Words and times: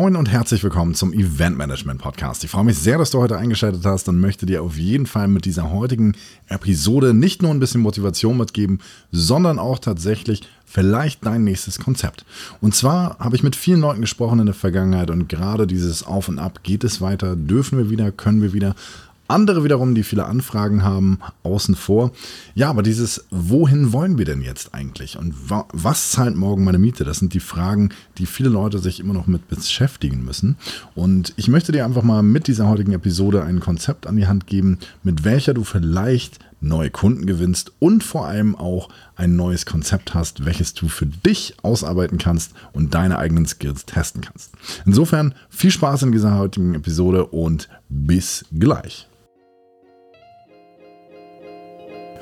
Moin 0.00 0.14
und 0.14 0.30
herzlich 0.30 0.62
willkommen 0.62 0.94
zum 0.94 1.12
Event 1.12 1.58
Management 1.58 2.00
Podcast. 2.00 2.44
Ich 2.44 2.52
freue 2.52 2.62
mich 2.62 2.78
sehr, 2.78 2.98
dass 2.98 3.10
du 3.10 3.18
heute 3.18 3.36
eingeschaltet 3.36 3.84
hast 3.84 4.08
und 4.08 4.20
möchte 4.20 4.46
dir 4.46 4.62
auf 4.62 4.78
jeden 4.78 5.06
Fall 5.06 5.26
mit 5.26 5.44
dieser 5.44 5.72
heutigen 5.72 6.14
Episode 6.46 7.14
nicht 7.14 7.42
nur 7.42 7.50
ein 7.50 7.58
bisschen 7.58 7.80
Motivation 7.80 8.36
mitgeben, 8.36 8.78
sondern 9.10 9.58
auch 9.58 9.80
tatsächlich 9.80 10.42
vielleicht 10.64 11.26
dein 11.26 11.42
nächstes 11.42 11.80
Konzept. 11.80 12.24
Und 12.60 12.76
zwar 12.76 13.18
habe 13.18 13.34
ich 13.34 13.42
mit 13.42 13.56
vielen 13.56 13.80
Leuten 13.80 14.00
gesprochen 14.00 14.38
in 14.38 14.46
der 14.46 14.54
Vergangenheit 14.54 15.10
und 15.10 15.28
gerade 15.28 15.66
dieses 15.66 16.06
Auf 16.06 16.28
und 16.28 16.38
Ab, 16.38 16.60
geht 16.62 16.84
es 16.84 17.00
weiter, 17.00 17.34
dürfen 17.34 17.76
wir 17.76 17.90
wieder, 17.90 18.12
können 18.12 18.40
wir 18.40 18.52
wieder, 18.52 18.76
andere 19.28 19.62
wiederum, 19.62 19.94
die 19.94 20.02
viele 20.02 20.24
Anfragen 20.24 20.82
haben, 20.82 21.18
außen 21.42 21.74
vor. 21.74 22.12
Ja, 22.54 22.70
aber 22.70 22.82
dieses, 22.82 23.26
wohin 23.30 23.92
wollen 23.92 24.18
wir 24.18 24.24
denn 24.24 24.40
jetzt 24.40 24.74
eigentlich? 24.74 25.18
Und 25.18 25.50
wa 25.50 25.66
was 25.72 26.10
zahlt 26.10 26.34
morgen 26.34 26.64
meine 26.64 26.78
Miete? 26.78 27.04
Das 27.04 27.18
sind 27.18 27.34
die 27.34 27.40
Fragen, 27.40 27.90
die 28.16 28.26
viele 28.26 28.48
Leute 28.48 28.78
sich 28.78 29.00
immer 29.00 29.14
noch 29.14 29.26
mit 29.26 29.48
beschäftigen 29.48 30.24
müssen. 30.24 30.56
Und 30.94 31.34
ich 31.36 31.48
möchte 31.48 31.72
dir 31.72 31.84
einfach 31.84 32.02
mal 32.02 32.22
mit 32.22 32.46
dieser 32.48 32.68
heutigen 32.68 32.92
Episode 32.92 33.44
ein 33.44 33.60
Konzept 33.60 34.06
an 34.06 34.16
die 34.16 34.26
Hand 34.26 34.46
geben, 34.46 34.78
mit 35.02 35.24
welcher 35.24 35.54
du 35.54 35.62
vielleicht 35.62 36.38
neue 36.60 36.90
Kunden 36.90 37.26
gewinnst 37.26 37.72
und 37.78 38.02
vor 38.02 38.26
allem 38.26 38.56
auch 38.56 38.88
ein 39.14 39.36
neues 39.36 39.66
Konzept 39.66 40.14
hast, 40.14 40.44
welches 40.44 40.74
du 40.74 40.88
für 40.88 41.06
dich 41.06 41.54
ausarbeiten 41.62 42.18
kannst 42.18 42.52
und 42.72 42.94
deine 42.94 43.18
eigenen 43.18 43.46
Skills 43.46 43.86
testen 43.86 44.22
kannst. 44.22 44.52
Insofern 44.84 45.34
viel 45.50 45.70
Spaß 45.70 46.02
in 46.02 46.12
dieser 46.12 46.36
heutigen 46.36 46.74
Episode 46.74 47.26
und 47.26 47.68
bis 47.88 48.44
gleich. 48.58 49.06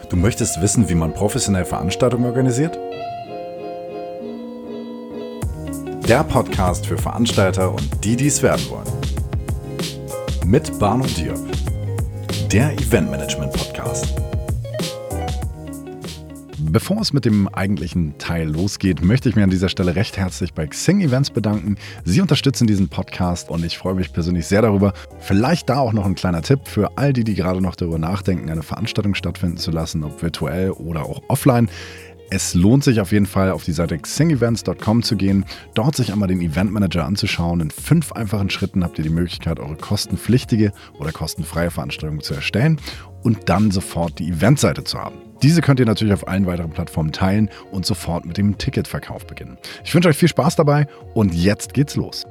Du 0.08 0.16
möchtest 0.16 0.60
wissen, 0.62 0.88
wie 0.88 0.94
man 0.94 1.12
professionell 1.12 1.64
Veranstaltungen 1.64 2.26
organisiert? 2.26 2.78
Der 6.08 6.22
Podcast 6.22 6.86
für 6.86 6.96
Veranstalter 6.96 7.72
und 7.72 8.04
die, 8.04 8.14
die 8.14 8.28
es 8.28 8.40
werden 8.40 8.64
wollen. 8.70 8.86
Mit 10.44 10.78
Barno 10.78 11.04
Diop. 11.06 11.40
Der 12.52 12.72
Eventmanagement 12.74 13.52
Bevor 16.68 17.00
es 17.00 17.12
mit 17.12 17.24
dem 17.24 17.46
eigentlichen 17.48 18.18
Teil 18.18 18.48
losgeht, 18.48 19.00
möchte 19.00 19.28
ich 19.28 19.36
mir 19.36 19.44
an 19.44 19.50
dieser 19.50 19.68
Stelle 19.68 19.94
recht 19.94 20.16
herzlich 20.16 20.52
bei 20.52 20.66
Xing 20.66 21.00
Events 21.00 21.30
bedanken. 21.30 21.76
Sie 22.04 22.20
unterstützen 22.20 22.66
diesen 22.66 22.88
Podcast 22.88 23.50
und 23.50 23.64
ich 23.64 23.78
freue 23.78 23.94
mich 23.94 24.12
persönlich 24.12 24.46
sehr 24.46 24.62
darüber. 24.62 24.92
Vielleicht 25.20 25.68
da 25.68 25.78
auch 25.78 25.92
noch 25.92 26.04
ein 26.04 26.16
kleiner 26.16 26.42
Tipp 26.42 26.60
für 26.64 26.98
all 26.98 27.12
die, 27.12 27.22
die 27.22 27.34
gerade 27.34 27.60
noch 27.60 27.76
darüber 27.76 27.98
nachdenken, 27.98 28.50
eine 28.50 28.64
Veranstaltung 28.64 29.14
stattfinden 29.14 29.58
zu 29.58 29.70
lassen, 29.70 30.02
ob 30.02 30.20
virtuell 30.20 30.70
oder 30.72 31.04
auch 31.04 31.22
offline. 31.28 31.70
Es 32.30 32.54
lohnt 32.54 32.82
sich 32.82 33.00
auf 33.00 33.12
jeden 33.12 33.26
Fall, 33.26 33.52
auf 33.52 33.62
die 33.62 33.72
Seite 33.72 33.96
xingevents.com 33.96 35.04
zu 35.04 35.16
gehen, 35.16 35.44
dort 35.74 35.94
sich 35.94 36.12
einmal 36.12 36.26
den 36.26 36.40
Event 36.40 36.72
Manager 36.72 37.04
anzuschauen. 37.04 37.60
In 37.60 37.70
fünf 37.70 38.10
einfachen 38.10 38.50
Schritten 38.50 38.82
habt 38.82 38.98
ihr 38.98 39.04
die 39.04 39.10
Möglichkeit, 39.10 39.60
eure 39.60 39.76
kostenpflichtige 39.76 40.72
oder 40.98 41.12
kostenfreie 41.12 41.70
Veranstaltung 41.70 42.22
zu 42.22 42.34
erstellen 42.34 42.80
und 43.22 43.48
dann 43.48 43.70
sofort 43.70 44.18
die 44.18 44.30
Eventseite 44.30 44.82
zu 44.82 44.98
haben. 44.98 45.25
Diese 45.42 45.60
könnt 45.60 45.80
ihr 45.80 45.86
natürlich 45.86 46.14
auf 46.14 46.28
allen 46.28 46.46
weiteren 46.46 46.70
Plattformen 46.70 47.12
teilen 47.12 47.50
und 47.70 47.86
sofort 47.86 48.24
mit 48.24 48.36
dem 48.36 48.58
Ticketverkauf 48.58 49.26
beginnen. 49.26 49.58
Ich 49.84 49.94
wünsche 49.94 50.08
euch 50.08 50.16
viel 50.16 50.28
Spaß 50.28 50.56
dabei 50.56 50.86
und 51.14 51.34
jetzt 51.34 51.74
geht's 51.74 51.96
los. 51.96 52.26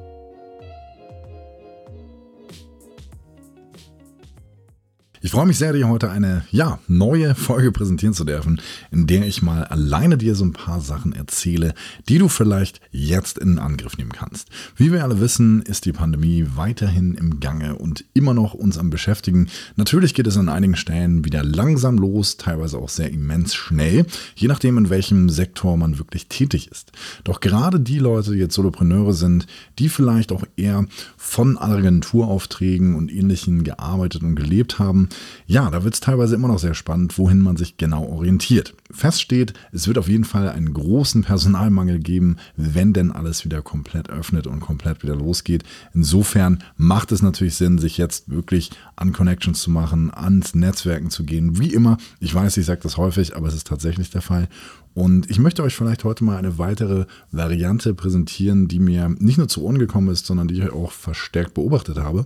Ich 5.26 5.32
freue 5.32 5.46
mich 5.46 5.58
sehr, 5.58 5.72
dir 5.72 5.88
heute 5.88 6.08
eine 6.08 6.44
ja, 6.52 6.78
neue 6.86 7.34
Folge 7.34 7.72
präsentieren 7.72 8.14
zu 8.14 8.22
dürfen, 8.22 8.60
in 8.92 9.08
der 9.08 9.26
ich 9.26 9.42
mal 9.42 9.64
alleine 9.64 10.18
dir 10.18 10.36
so 10.36 10.44
ein 10.44 10.52
paar 10.52 10.80
Sachen 10.80 11.12
erzähle, 11.12 11.74
die 12.08 12.18
du 12.18 12.28
vielleicht 12.28 12.80
jetzt 12.92 13.36
in 13.36 13.58
Angriff 13.58 13.98
nehmen 13.98 14.12
kannst. 14.12 14.50
Wie 14.76 14.92
wir 14.92 15.02
alle 15.02 15.18
wissen, 15.18 15.62
ist 15.62 15.84
die 15.84 15.92
Pandemie 15.92 16.46
weiterhin 16.54 17.16
im 17.16 17.40
Gange 17.40 17.74
und 17.74 18.04
immer 18.14 18.34
noch 18.34 18.54
uns 18.54 18.78
am 18.78 18.88
Beschäftigen. 18.88 19.48
Natürlich 19.74 20.14
geht 20.14 20.28
es 20.28 20.36
an 20.36 20.48
einigen 20.48 20.76
Stellen 20.76 21.24
wieder 21.24 21.42
langsam 21.42 21.98
los, 21.98 22.36
teilweise 22.36 22.78
auch 22.78 22.88
sehr 22.88 23.10
immens 23.10 23.52
schnell, 23.52 24.06
je 24.36 24.46
nachdem, 24.46 24.78
in 24.78 24.90
welchem 24.90 25.28
Sektor 25.28 25.76
man 25.76 25.98
wirklich 25.98 26.28
tätig 26.28 26.70
ist. 26.70 26.92
Doch 27.24 27.40
gerade 27.40 27.80
die 27.80 27.98
Leute, 27.98 28.30
die 28.30 28.38
jetzt 28.38 28.54
Solopreneure 28.54 29.12
sind, 29.12 29.48
die 29.80 29.88
vielleicht 29.88 30.30
auch 30.30 30.44
eher 30.54 30.86
von 31.16 31.58
Agenturaufträgen 31.58 32.94
und 32.94 33.12
ähnlichen 33.12 33.64
gearbeitet 33.64 34.22
und 34.22 34.36
gelebt 34.36 34.78
haben, 34.78 35.08
ja, 35.46 35.70
da 35.70 35.84
wird 35.84 35.94
es 35.94 36.00
teilweise 36.00 36.34
immer 36.34 36.48
noch 36.48 36.58
sehr 36.58 36.74
spannend, 36.74 37.18
wohin 37.18 37.40
man 37.40 37.56
sich 37.56 37.76
genau 37.76 38.04
orientiert. 38.04 38.74
Fest 38.90 39.20
steht, 39.22 39.52
es 39.72 39.86
wird 39.86 39.98
auf 39.98 40.08
jeden 40.08 40.24
Fall 40.24 40.48
einen 40.48 40.72
großen 40.72 41.22
Personalmangel 41.22 41.98
geben, 42.00 42.36
wenn 42.56 42.92
denn 42.92 43.12
alles 43.12 43.44
wieder 43.44 43.62
komplett 43.62 44.10
öffnet 44.10 44.46
und 44.46 44.60
komplett 44.60 45.02
wieder 45.02 45.14
losgeht. 45.14 45.64
Insofern 45.94 46.62
macht 46.76 47.12
es 47.12 47.22
natürlich 47.22 47.54
Sinn, 47.54 47.78
sich 47.78 47.96
jetzt 47.96 48.28
wirklich 48.30 48.70
an 48.96 49.12
Connections 49.12 49.60
zu 49.60 49.70
machen, 49.70 50.12
ans 50.12 50.54
Netzwerken 50.54 51.10
zu 51.10 51.24
gehen. 51.24 51.58
Wie 51.58 51.72
immer, 51.72 51.98
ich 52.18 52.34
weiß, 52.34 52.56
ich 52.56 52.66
sage 52.66 52.80
das 52.82 52.96
häufig, 52.96 53.36
aber 53.36 53.48
es 53.48 53.54
ist 53.54 53.66
tatsächlich 53.66 54.10
der 54.10 54.22
Fall. 54.22 54.48
Und 54.94 55.30
ich 55.30 55.38
möchte 55.38 55.62
euch 55.62 55.76
vielleicht 55.76 56.04
heute 56.04 56.24
mal 56.24 56.38
eine 56.38 56.56
weitere 56.56 57.04
Variante 57.30 57.92
präsentieren, 57.92 58.66
die 58.66 58.78
mir 58.78 59.14
nicht 59.18 59.36
nur 59.36 59.46
zu 59.46 59.62
Ohren 59.62 59.78
gekommen 59.78 60.08
ist, 60.08 60.24
sondern 60.24 60.48
die 60.48 60.58
ich 60.58 60.72
auch 60.72 60.90
verstärkt 60.90 61.52
beobachtet 61.52 61.98
habe. 61.98 62.24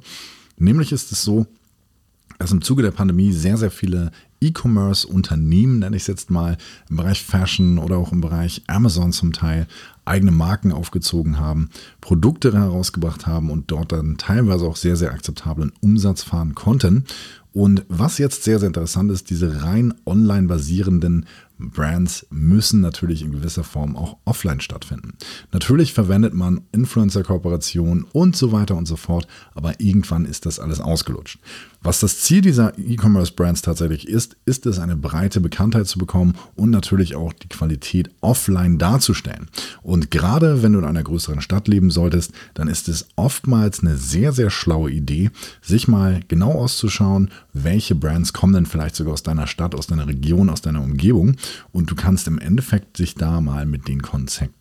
Nämlich 0.57 0.93
ist 0.93 1.11
es 1.11 1.23
so, 1.23 1.47
dass 2.41 2.53
im 2.53 2.63
Zuge 2.63 2.83
der 2.83 2.91
Pandemie 2.91 3.33
sehr, 3.33 3.59
sehr 3.59 3.71
viele 3.71 4.13
E-Commerce-Unternehmen, 4.41 5.81
nenne 5.81 5.95
ich 5.95 6.05
es 6.05 6.07
jetzt 6.07 6.31
mal, 6.31 6.57
im 6.89 6.97
Bereich 6.97 7.23
Fashion 7.23 7.77
oder 7.77 7.99
auch 7.99 8.13
im 8.13 8.23
Bereich 8.23 8.63
Amazon 8.67 9.13
zum 9.13 9.35
Teil, 9.35 9.67
eigene 10.07 10.31
Marken 10.31 10.73
aufgezogen 10.73 11.39
haben, 11.39 11.69
Produkte 12.01 12.51
herausgebracht 12.55 13.27
haben 13.27 13.51
und 13.51 13.71
dort 13.71 13.93
dann 13.93 14.17
teilweise 14.17 14.65
auch 14.65 14.77
sehr, 14.77 14.97
sehr 14.97 15.13
akzeptablen 15.13 15.71
Umsatz 15.83 16.23
fahren 16.23 16.55
konnten. 16.55 17.05
Und 17.53 17.85
was 17.89 18.17
jetzt 18.17 18.45
sehr, 18.45 18.59
sehr 18.59 18.69
interessant 18.69 19.13
ist, 19.13 19.29
diese 19.29 19.63
rein 19.63 19.93
online 20.07 20.49
basierenden 20.49 21.27
Brands 21.61 22.27
müssen 22.31 22.81
natürlich 22.81 23.23
in 23.23 23.33
gewisser 23.33 23.65
Form 23.65 23.97
auch 23.97 24.17
offline 24.25 24.61
stattfinden. 24.61 25.15
Natürlich 25.53 25.93
verwendet 25.93 26.35
man 26.35 26.63
Influencer-Kooperationen 26.73 28.07
und 28.13 28.37
so 28.37 28.53
weiter 28.53 28.77
und 28.77 28.87
so 28.87 28.97
fort, 28.97 29.27
aber 29.55 29.79
irgendwann 29.81 30.25
ist 30.25 30.47
das 30.47 30.59
alles 30.59 30.81
ausgelutscht. 30.81 31.39
Was 31.83 32.01
das 32.01 32.21
Ziel 32.21 32.43
dieser 32.43 32.79
E-Commerce-Brands 32.79 33.63
tatsächlich 33.63 34.07
ist, 34.07 34.37
ist 34.45 34.67
es, 34.67 34.79
eine 34.79 34.97
breite 34.97 35.41
Bekanntheit 35.41 35.87
zu 35.87 35.99
bekommen 35.99 36.35
und 36.55 36.69
natürlich 36.69 37.17
auch 37.17 37.33
die 37.33 37.49
Qualität 37.49 38.11
offline 38.21 38.77
darzustellen. 38.77 39.49
Und 39.83 40.11
gerade 40.11 40.63
wenn 40.63 40.75
du 40.75 40.79
in 40.79 40.85
einer 40.85 41.03
größeren 41.03 41.41
Stadt 41.41 41.69
leben 41.69 41.91
solltest, 41.91 42.33
dann 42.53 42.69
ist 42.69 42.89
es 42.89 43.09
oftmals 43.17 43.81
eine 43.81 43.97
sehr, 43.97 44.33
sehr 44.33 44.51
schlaue 44.51 44.91
Idee, 44.91 45.31
sich 45.63 45.89
mal 45.89 46.21
genau 46.29 46.53
auszuschauen, 46.53 47.31
welche 47.55 47.95
Brands 47.95 48.35
kommen 48.35 48.53
denn 48.53 48.67
vielleicht 48.67 48.97
sogar 48.97 49.15
aus 49.15 49.23
deiner 49.23 49.47
Stadt, 49.47 49.75
aus 49.75 49.87
deiner 49.87 50.07
Region, 50.07 50.51
aus 50.51 50.61
deiner 50.61 50.83
Umgebung. 50.83 51.37
Und 51.73 51.91
du 51.91 51.95
kannst 51.95 52.27
im 52.29 52.39
Endeffekt 52.39 52.97
sich 52.97 53.15
da 53.15 53.41
mal 53.41 53.67
mit 53.67 53.89
den 53.89 54.03
Konzepten 54.03 54.61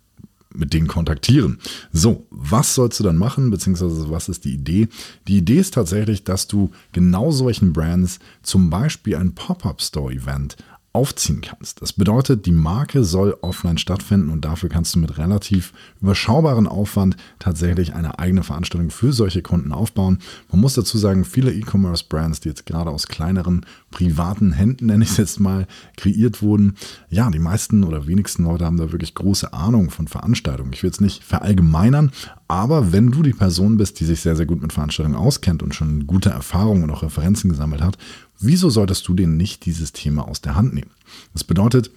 mit 0.54 0.74
denen 0.74 0.88
kontaktieren. 0.88 1.60
So, 1.92 2.26
was 2.32 2.74
sollst 2.74 3.00
du 3.00 3.04
dann 3.04 3.18
machen, 3.18 3.52
beziehungsweise 3.52 4.10
was 4.10 4.30
ist 4.30 4.46
die 4.46 4.54
Idee? 4.54 4.88
Die 5.28 5.38
Idee 5.38 5.60
ist 5.60 5.76
tatsächlich, 5.76 6.24
dass 6.24 6.48
du 6.48 6.72
genau 6.92 7.32
solchen 7.32 7.72
Brands 7.72 8.20
zum 8.42 8.70
Beispiel 8.70 9.16
ein 9.16 9.36
Pop-up-Store-Event 9.36 10.58
aufziehen 10.92 11.42
kannst. 11.42 11.82
Das 11.82 11.94
bedeutet, 11.94 12.48
die 12.48 12.52
Marke 12.52 13.04
soll 13.04 13.38
offline 13.42 13.78
stattfinden 13.78 14.32
und 14.32 14.44
dafür 14.44 14.70
kannst 14.70 14.96
du 14.96 15.00
mit 15.00 15.20
relativ 15.20 15.72
überschaubaren 16.02 16.68
Aufwand 16.68 17.16
tatsächlich 17.38 17.94
eine 17.94 18.18
eigene 18.18 18.42
Veranstaltung 18.42 18.90
für 18.90 19.14
solche 19.14 19.44
Kunden 19.44 19.72
aufbauen. 19.72 20.18
Man 20.52 20.62
muss 20.62 20.74
dazu 20.74 20.98
sagen, 20.98 21.26
viele 21.26 21.54
E-Commerce-Brands, 21.54 22.40
die 22.40 22.50
jetzt 22.50 22.66
gerade 22.66 22.90
aus 22.90 23.08
kleineren 23.08 23.66
privaten 23.92 24.52
Händen, 24.52 24.88
nenne 24.88 25.04
ich 25.04 25.12
es 25.12 25.18
jetzt 25.18 25.40
mal, 25.40 25.68
kreiert 25.96 26.42
wurden, 26.42 26.76
ja, 27.10 27.30
die 27.30 27.40
meisten 27.40 27.84
oder 27.84 28.08
wenigsten 28.08 28.44
Leute 28.44 28.66
haben 28.66 28.78
da 28.78 28.92
wirklich 28.92 29.14
große 29.14 29.54
Ahnung 29.54 29.92
von 29.92 30.08
Veranstaltungen. 30.08 30.74
Ich 30.74 30.82
will 30.82 30.90
es 30.90 31.02
nicht 31.02 31.24
verallgemeinern, 31.24 32.12
aber 32.48 32.92
wenn 32.92 33.12
du 33.12 33.22
die 33.22 33.34
Person 33.34 33.78
bist, 33.78 34.00
die 34.00 34.06
sich 34.06 34.22
sehr, 34.22 34.36
sehr 34.36 34.48
gut 34.48 34.62
mit 34.62 34.74
Veranstaltungen 34.74 35.18
auskennt 35.18 35.62
und 35.62 35.76
schon 35.76 36.08
gute 36.08 36.32
Erfahrungen 36.32 36.84
und 36.84 36.90
auch 36.90 37.04
Referenzen 37.04 37.52
gesammelt 37.52 37.84
hat, 37.84 38.00
wieso 38.40 38.70
solltest 38.70 39.08
du 39.08 39.14
dir 39.14 39.28
nicht 39.28 39.66
dieses 39.66 39.92
Thema 39.94 40.28
aus 40.28 40.42
der 40.42 40.56
Hand 40.56 40.74
nehmen? 40.74 40.92
Das 41.34 41.44
bedeutet, 41.44 41.92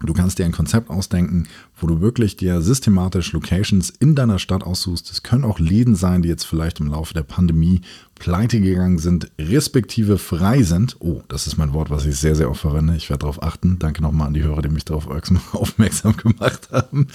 Du 0.00 0.12
kannst 0.12 0.38
dir 0.38 0.44
ein 0.44 0.52
Konzept 0.52 0.90
ausdenken, 0.90 1.48
wo 1.76 1.88
du 1.88 2.00
wirklich 2.00 2.36
dir 2.36 2.62
systematisch 2.62 3.32
Locations 3.32 3.90
in 3.90 4.14
deiner 4.14 4.38
Stadt 4.38 4.62
aussuchst. 4.62 5.10
Es 5.10 5.24
können 5.24 5.44
auch 5.44 5.58
Läden 5.58 5.96
sein, 5.96 6.22
die 6.22 6.28
jetzt 6.28 6.44
vielleicht 6.44 6.78
im 6.78 6.86
Laufe 6.86 7.14
der 7.14 7.24
Pandemie 7.24 7.80
pleite 8.18 8.60
gegangen 8.60 8.98
sind, 8.98 9.30
respektive 9.38 10.18
frei 10.18 10.62
sind. 10.62 10.96
Oh, 11.00 11.22
das 11.28 11.46
ist 11.46 11.56
mein 11.56 11.72
Wort, 11.72 11.90
was 11.90 12.06
ich 12.06 12.16
sehr, 12.16 12.34
sehr 12.34 12.50
oft 12.50 12.60
verwende. 12.60 12.96
Ich 12.96 13.10
werde 13.10 13.20
darauf 13.20 13.42
achten. 13.42 13.78
Danke 13.78 14.02
nochmal 14.02 14.28
an 14.28 14.34
die 14.34 14.42
Hörer, 14.42 14.62
die 14.62 14.68
mich 14.68 14.84
darauf 14.84 15.08
aufmerksam 15.52 16.16
gemacht 16.16 16.68
haben. 16.72 17.06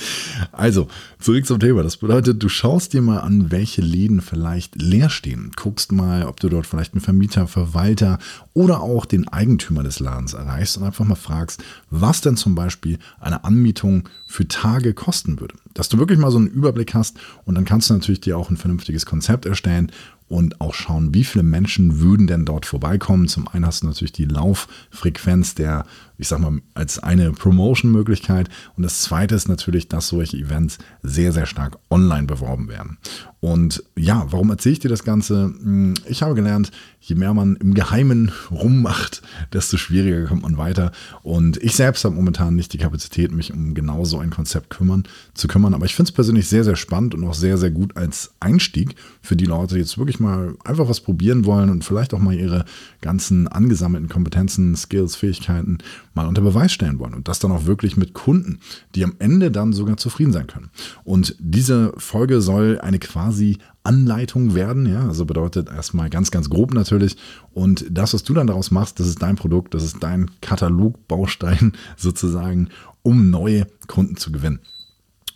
Also, 0.51 0.87
zurück 1.19 1.45
zum 1.45 1.59
Thema. 1.59 1.83
Das 1.83 1.97
bedeutet, 1.97 2.41
du 2.41 2.49
schaust 2.49 2.93
dir 2.93 3.01
mal 3.01 3.19
an, 3.19 3.51
welche 3.51 3.81
Läden 3.81 4.21
vielleicht 4.21 4.81
leer 4.81 5.09
stehen. 5.09 5.51
Guckst 5.55 5.91
mal, 5.91 6.25
ob 6.25 6.39
du 6.39 6.49
dort 6.49 6.65
vielleicht 6.65 6.93
einen 6.93 7.01
Vermieter, 7.01 7.47
Verwalter 7.47 8.19
oder 8.53 8.81
auch 8.81 9.05
den 9.05 9.27
Eigentümer 9.27 9.83
des 9.83 9.99
Ladens 9.99 10.33
erreichst 10.33 10.77
und 10.77 10.83
einfach 10.83 11.05
mal 11.05 11.15
fragst, 11.15 11.63
was 11.89 12.21
denn 12.21 12.37
zum 12.37 12.55
Beispiel 12.55 12.99
eine 13.19 13.43
Anmietung 13.43 14.09
für 14.25 14.47
Tage 14.47 14.93
kosten 14.93 15.39
würde. 15.39 15.55
Dass 15.73 15.89
du 15.89 15.97
wirklich 15.97 16.19
mal 16.19 16.31
so 16.31 16.37
einen 16.37 16.47
Überblick 16.47 16.93
hast 16.93 17.17
und 17.45 17.55
dann 17.55 17.65
kannst 17.65 17.89
du 17.89 17.93
natürlich 17.93 18.21
dir 18.21 18.37
auch 18.37 18.49
ein 18.49 18.57
vernünftiges 18.57 19.05
Konzept 19.05 19.45
erstellen 19.45 19.91
und 20.33 20.61
auch 20.61 20.73
schauen, 20.73 21.13
wie 21.13 21.23
viele 21.23 21.43
Menschen 21.43 21.99
würden 21.99 22.25
denn 22.25 22.43
dort 22.43 22.65
vorbeikommen. 22.65 23.27
Zum 23.27 23.47
einen 23.47 23.67
hast 23.67 23.83
du 23.83 23.87
natürlich 23.87 24.13
die 24.13 24.25
Lauffrequenz 24.25 25.53
der, 25.53 25.85
ich 26.17 26.27
sag 26.27 26.39
mal, 26.39 26.61
als 26.73 26.99
eine 26.99 27.31
Promotion-Möglichkeit. 27.31 28.49
Und 28.77 28.83
das 28.83 29.01
zweite 29.01 29.35
ist 29.35 29.47
natürlich, 29.47 29.87
dass 29.87 30.07
solche 30.07 30.37
Events 30.37 30.77
sehr, 31.01 31.31
sehr 31.31 31.45
stark 31.45 31.77
online 31.89 32.27
beworben 32.27 32.69
werden. 32.69 32.97
Und 33.43 33.83
ja, 33.97 34.25
warum 34.29 34.51
erzähle 34.51 34.73
ich 34.73 34.79
dir 34.79 34.89
das 34.89 35.03
Ganze? 35.03 35.53
Hm, 35.61 35.95
ich 36.07 36.23
habe 36.23 36.33
gelernt, 36.33 36.71
je 37.01 37.15
mehr 37.15 37.33
man 37.33 37.57
im 37.57 37.73
Geheimen 37.73 38.31
rummacht, 38.51 39.21
desto 39.51 39.75
schwieriger 39.75 40.25
kommt 40.27 40.43
man 40.43 40.57
weiter. 40.57 40.93
Und 41.23 41.57
ich 41.57 41.75
selbst 41.75 42.05
habe 42.05 42.15
momentan 42.15 42.55
nicht 42.55 42.71
die 42.71 42.77
Kapazität, 42.77 43.33
mich 43.33 43.53
um 43.53 43.73
genau 43.73 44.05
so 44.05 44.19
ein 44.19 44.29
Konzept 44.29 44.69
kümmern, 44.69 45.03
zu 45.33 45.49
kümmern. 45.49 45.73
Aber 45.73 45.85
ich 45.85 45.93
finde 45.93 46.07
es 46.07 46.13
persönlich 46.13 46.47
sehr, 46.47 46.63
sehr 46.63 46.77
spannend 46.77 47.15
und 47.15 47.25
auch 47.25 47.33
sehr, 47.33 47.57
sehr 47.57 47.71
gut 47.71 47.97
als 47.97 48.31
Einstieg 48.39 48.95
für 49.21 49.35
die 49.35 49.45
Leute, 49.45 49.75
die 49.75 49.81
jetzt 49.81 49.97
wirklich 49.97 50.21
mal 50.21 50.55
einfach 50.63 50.87
was 50.87 51.01
probieren 51.01 51.43
wollen 51.43 51.69
und 51.69 51.83
vielleicht 51.83 52.13
auch 52.13 52.19
mal 52.19 52.35
ihre 52.35 52.63
ganzen 53.01 53.49
angesammelten 53.49 54.07
Kompetenzen, 54.07 54.75
Skills, 54.77 55.17
Fähigkeiten 55.17 55.79
mal 56.13 56.27
unter 56.27 56.41
Beweis 56.41 56.71
stellen 56.71 56.99
wollen. 56.99 57.13
Und 57.13 57.27
das 57.27 57.39
dann 57.39 57.51
auch 57.51 57.65
wirklich 57.65 57.97
mit 57.97 58.13
Kunden, 58.13 58.59
die 58.95 59.03
am 59.03 59.15
Ende 59.19 59.51
dann 59.51 59.73
sogar 59.73 59.97
zufrieden 59.97 60.33
sein 60.33 60.47
können. 60.47 60.69
Und 61.03 61.35
diese 61.39 61.93
Folge 61.97 62.41
soll 62.41 62.79
eine 62.79 62.99
quasi 62.99 63.57
Anleitung 63.83 64.55
werden. 64.55 64.85
Ja, 64.85 65.07
also 65.07 65.25
bedeutet 65.25 65.69
erstmal 65.69 66.09
ganz, 66.09 66.31
ganz 66.31 66.49
grob 66.49 66.73
natürlich. 66.73 67.17
Und 67.53 67.85
das, 67.89 68.13
was 68.13 68.23
du 68.23 68.33
dann 68.33 68.47
daraus 68.47 68.71
machst, 68.71 68.99
das 68.99 69.07
ist 69.07 69.21
dein 69.21 69.35
Produkt, 69.35 69.73
das 69.73 69.83
ist 69.83 69.97
dein 70.01 70.31
Katalogbaustein 70.41 71.73
sozusagen, 71.97 72.69
um 73.01 73.29
neue 73.29 73.67
Kunden 73.87 74.15
zu 74.15 74.31
gewinnen. 74.31 74.59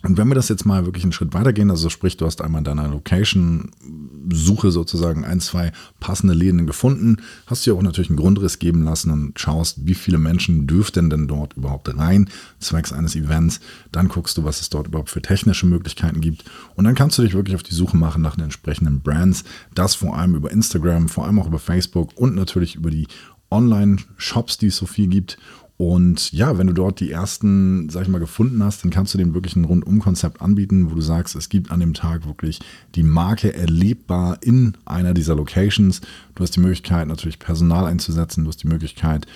Und 0.02 0.16
wenn 0.16 0.28
wir 0.28 0.36
das 0.36 0.48
jetzt 0.48 0.64
mal 0.64 0.84
wirklich 0.84 1.02
einen 1.02 1.12
Schritt 1.12 1.34
weitergehen, 1.34 1.70
also 1.70 1.88
sprich, 1.88 2.16
du 2.16 2.24
hast 2.24 2.40
einmal 2.40 2.60
in 2.60 2.64
deiner 2.64 2.86
Location-Suche 2.86 4.70
sozusagen 4.70 5.24
ein, 5.24 5.40
zwei 5.40 5.72
passende 5.98 6.34
Läden 6.34 6.66
gefunden, 6.66 7.16
hast 7.46 7.66
dir 7.66 7.74
auch 7.74 7.82
natürlich 7.82 8.08
einen 8.08 8.18
Grundriss 8.18 8.60
geben 8.60 8.84
lassen 8.84 9.10
und 9.10 9.38
schaust, 9.40 9.86
wie 9.86 9.94
viele 9.94 10.18
Menschen 10.18 10.68
dürften 10.68 11.10
denn 11.10 11.26
dort 11.26 11.54
überhaupt 11.54 11.88
rein, 11.98 12.30
zwecks 12.60 12.92
eines 12.92 13.16
Events. 13.16 13.58
Dann 13.90 14.06
guckst 14.08 14.38
du, 14.38 14.44
was 14.44 14.60
es 14.60 14.70
dort 14.70 14.86
überhaupt 14.86 15.10
für 15.10 15.22
technische 15.22 15.66
Möglichkeiten 15.66 16.20
gibt. 16.20 16.44
Und 16.76 16.84
dann 16.84 16.94
kannst 16.94 17.18
du 17.18 17.22
dich 17.22 17.34
wirklich 17.34 17.56
auf 17.56 17.64
die 17.64 17.74
Suche 17.74 17.96
machen 17.96 18.22
nach 18.22 18.36
den 18.36 18.44
entsprechenden 18.44 19.00
Brands. 19.00 19.42
Das 19.74 19.96
vor 19.96 20.16
allem 20.16 20.36
über 20.36 20.52
Instagram, 20.52 21.08
vor 21.08 21.26
allem 21.26 21.40
auch 21.40 21.48
über 21.48 21.58
Facebook 21.58 22.16
und 22.16 22.36
natürlich 22.36 22.76
über 22.76 22.90
die 22.90 23.08
Online-Shops, 23.50 24.58
die 24.58 24.66
es 24.68 24.76
so 24.76 24.86
viel 24.86 25.08
gibt. 25.08 25.38
Und 25.78 26.32
ja, 26.32 26.58
wenn 26.58 26.66
du 26.66 26.72
dort 26.72 26.98
die 26.98 27.12
ersten, 27.12 27.88
sag 27.88 28.02
ich 28.02 28.08
mal, 28.08 28.18
gefunden 28.18 28.64
hast, 28.64 28.82
dann 28.82 28.90
kannst 28.90 29.14
du 29.14 29.18
dem 29.18 29.32
wirklich 29.32 29.54
ein 29.54 29.64
Rundum-Konzept 29.64 30.42
anbieten, 30.42 30.90
wo 30.90 30.96
du 30.96 31.00
sagst, 31.00 31.36
es 31.36 31.48
gibt 31.48 31.70
an 31.70 31.78
dem 31.78 31.94
Tag 31.94 32.26
wirklich 32.26 32.58
die 32.96 33.04
Marke 33.04 33.54
erlebbar 33.54 34.38
in 34.40 34.76
einer 34.84 35.14
dieser 35.14 35.36
Locations. 35.36 36.00
Du 36.34 36.42
hast 36.42 36.56
die 36.56 36.60
Möglichkeit, 36.60 37.06
natürlich 37.06 37.38
Personal 37.38 37.86
einzusetzen, 37.86 38.42
du 38.42 38.48
hast 38.48 38.64
die 38.64 38.68
Möglichkeit, 38.68 39.28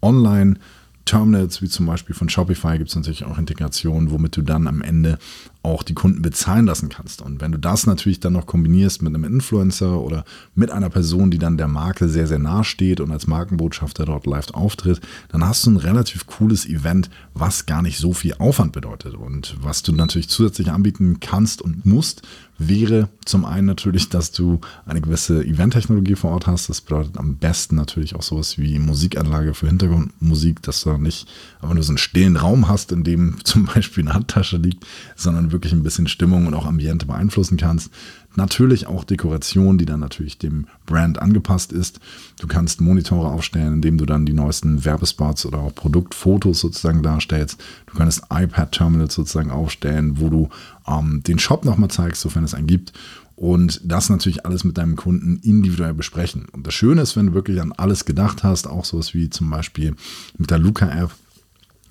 online 0.00 0.58
Terminals, 1.06 1.60
wie 1.60 1.68
zum 1.68 1.86
Beispiel 1.86 2.14
von 2.14 2.28
Shopify, 2.28 2.78
gibt 2.78 2.90
es 2.90 2.94
natürlich 2.94 3.24
auch 3.24 3.36
Integrationen, 3.36 4.12
womit 4.12 4.36
du 4.36 4.42
dann 4.42 4.68
am 4.68 4.82
Ende 4.82 5.18
auch 5.62 5.82
die 5.82 5.94
Kunden 5.94 6.22
bezahlen 6.22 6.64
lassen 6.64 6.88
kannst. 6.88 7.20
Und 7.20 7.40
wenn 7.40 7.52
du 7.52 7.58
das 7.58 7.86
natürlich 7.86 8.20
dann 8.20 8.32
noch 8.32 8.46
kombinierst 8.46 9.02
mit 9.02 9.14
einem 9.14 9.24
Influencer 9.24 10.00
oder 10.00 10.24
mit 10.54 10.70
einer 10.70 10.88
Person, 10.88 11.30
die 11.30 11.38
dann 11.38 11.58
der 11.58 11.68
Marke 11.68 12.08
sehr, 12.08 12.26
sehr 12.26 12.38
nahe 12.38 12.64
steht 12.64 13.00
und 13.00 13.10
als 13.10 13.26
Markenbotschafter 13.26 14.06
dort 14.06 14.26
live 14.26 14.50
auftritt, 14.52 15.00
dann 15.28 15.44
hast 15.44 15.66
du 15.66 15.70
ein 15.72 15.76
relativ 15.76 16.26
cooles 16.26 16.66
Event, 16.66 17.10
was 17.34 17.66
gar 17.66 17.82
nicht 17.82 17.98
so 17.98 18.14
viel 18.14 18.34
Aufwand 18.38 18.72
bedeutet. 18.72 19.14
Und 19.14 19.56
was 19.60 19.82
du 19.82 19.92
natürlich 19.92 20.30
zusätzlich 20.30 20.70
anbieten 20.70 21.20
kannst 21.20 21.60
und 21.60 21.84
musst, 21.84 22.22
wäre 22.60 23.08
zum 23.24 23.46
einen 23.46 23.66
natürlich, 23.66 24.10
dass 24.10 24.32
du 24.32 24.60
eine 24.84 25.00
gewisse 25.00 25.42
Eventtechnologie 25.44 26.14
vor 26.14 26.32
Ort 26.32 26.46
hast. 26.46 26.68
Das 26.68 26.82
bedeutet 26.82 27.16
am 27.16 27.36
besten 27.36 27.74
natürlich 27.74 28.14
auch 28.14 28.22
sowas 28.22 28.58
wie 28.58 28.78
Musikanlage 28.78 29.54
für 29.54 29.66
Hintergrundmusik, 29.66 30.62
dass 30.62 30.82
du 30.82 30.98
nicht 30.98 31.26
einfach 31.60 31.74
nur 31.74 31.82
so 31.82 31.92
einen 31.92 31.98
stillen 31.98 32.36
Raum 32.36 32.68
hast, 32.68 32.92
in 32.92 33.02
dem 33.02 33.36
zum 33.44 33.64
Beispiel 33.64 34.04
eine 34.04 34.14
Handtasche 34.14 34.58
liegt, 34.58 34.86
sondern 35.16 35.49
wirklich 35.52 35.72
ein 35.72 35.82
bisschen 35.82 36.08
Stimmung 36.08 36.46
und 36.46 36.54
auch 36.54 36.66
Ambiente 36.66 37.06
beeinflussen 37.06 37.56
kannst. 37.56 37.90
Natürlich 38.36 38.86
auch 38.86 39.02
Dekoration, 39.04 39.76
die 39.76 39.86
dann 39.86 40.00
natürlich 40.00 40.38
dem 40.38 40.66
Brand 40.86 41.20
angepasst 41.20 41.72
ist. 41.72 42.00
Du 42.38 42.46
kannst 42.46 42.80
Monitore 42.80 43.28
aufstellen, 43.28 43.74
indem 43.74 43.98
du 43.98 44.06
dann 44.06 44.24
die 44.24 44.32
neuesten 44.32 44.84
Werbespots 44.84 45.46
oder 45.46 45.58
auch 45.58 45.74
Produktfotos 45.74 46.60
sozusagen 46.60 47.02
darstellst. 47.02 47.60
Du 47.86 47.98
kannst 47.98 48.22
iPad-Terminals 48.32 49.14
sozusagen 49.14 49.50
aufstellen, 49.50 50.20
wo 50.20 50.28
du 50.28 50.48
ähm, 50.86 51.22
den 51.26 51.38
Shop 51.38 51.64
nochmal 51.64 51.90
zeigst, 51.90 52.22
sofern 52.22 52.44
es 52.44 52.54
einen 52.54 52.68
gibt. 52.68 52.92
Und 53.40 53.80
das 53.84 54.10
natürlich 54.10 54.44
alles 54.44 54.64
mit 54.64 54.76
deinem 54.76 54.96
Kunden 54.96 55.40
individuell 55.42 55.94
besprechen. 55.94 56.44
Und 56.52 56.66
das 56.66 56.74
Schöne 56.74 57.00
ist, 57.00 57.16
wenn 57.16 57.28
du 57.28 57.32
wirklich 57.32 57.62
an 57.62 57.72
alles 57.72 58.04
gedacht 58.04 58.44
hast, 58.44 58.66
auch 58.66 58.84
sowas 58.84 59.14
wie 59.14 59.30
zum 59.30 59.48
Beispiel 59.48 59.94
mit 60.36 60.50
der 60.50 60.58
Luca-App, 60.58 61.10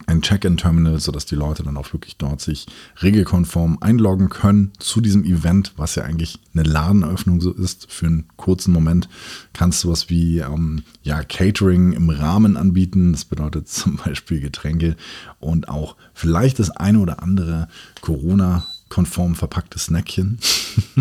ein 0.10 0.22
Check-in-Terminal, 0.24 1.00
sodass 1.00 1.26
die 1.26 1.36
Leute 1.36 1.62
dann 1.64 1.78
auch 1.78 1.94
wirklich 1.94 2.18
dort 2.18 2.42
sich 2.42 2.66
regelkonform 3.02 3.78
einloggen 3.80 4.30
können 4.30 4.72
zu 4.80 5.02
diesem 5.02 5.24
Event, 5.24 5.74
was 5.78 5.96
ja 5.96 6.04
eigentlich 6.04 6.40
eine 6.54 6.64
Ladeneröffnung 6.64 7.40
so 7.42 7.52
ist. 7.52 7.92
Für 7.92 8.08
einen 8.08 8.26
kurzen 8.36 8.74
Moment 8.74 9.08
kannst 9.54 9.84
du 9.84 9.90
was 9.90 10.10
wie 10.10 10.40
ähm, 10.40 10.82
ja, 11.04 11.22
Catering 11.24 11.94
im 11.94 12.10
Rahmen 12.10 12.58
anbieten. 12.58 13.12
Das 13.12 13.26
bedeutet 13.26 13.68
zum 13.70 13.98
Beispiel 13.98 14.40
Getränke 14.40 14.96
und 15.40 15.70
auch 15.70 15.96
vielleicht 16.14 16.60
das 16.60 16.72
eine 16.72 17.00
oder 17.00 17.22
andere 17.22 17.68
Corona- 18.02 18.66
konform 18.90 19.36
verpacktes 19.36 19.86
Snackchen. 19.86 20.40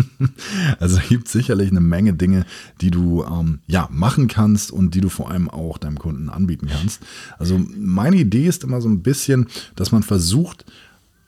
also 0.79 0.99
gibt 1.09 1.27
sicherlich 1.27 1.71
eine 1.71 1.81
Menge 1.81 2.13
Dinge, 2.13 2.45
die 2.81 2.91
du 2.91 3.23
ähm, 3.23 3.59
ja 3.67 3.89
machen 3.91 4.27
kannst 4.27 4.71
und 4.71 4.95
die 4.95 5.01
du 5.01 5.09
vor 5.09 5.31
allem 5.31 5.49
auch 5.49 5.77
deinem 5.77 5.99
Kunden 5.99 6.29
anbieten 6.29 6.67
kannst. 6.67 7.01
Also 7.37 7.59
meine 7.75 8.17
Idee 8.17 8.45
ist 8.45 8.63
immer 8.63 8.81
so 8.81 8.89
ein 8.89 9.01
bisschen, 9.01 9.47
dass 9.75 9.91
man 9.91 10.03
versucht, 10.03 10.65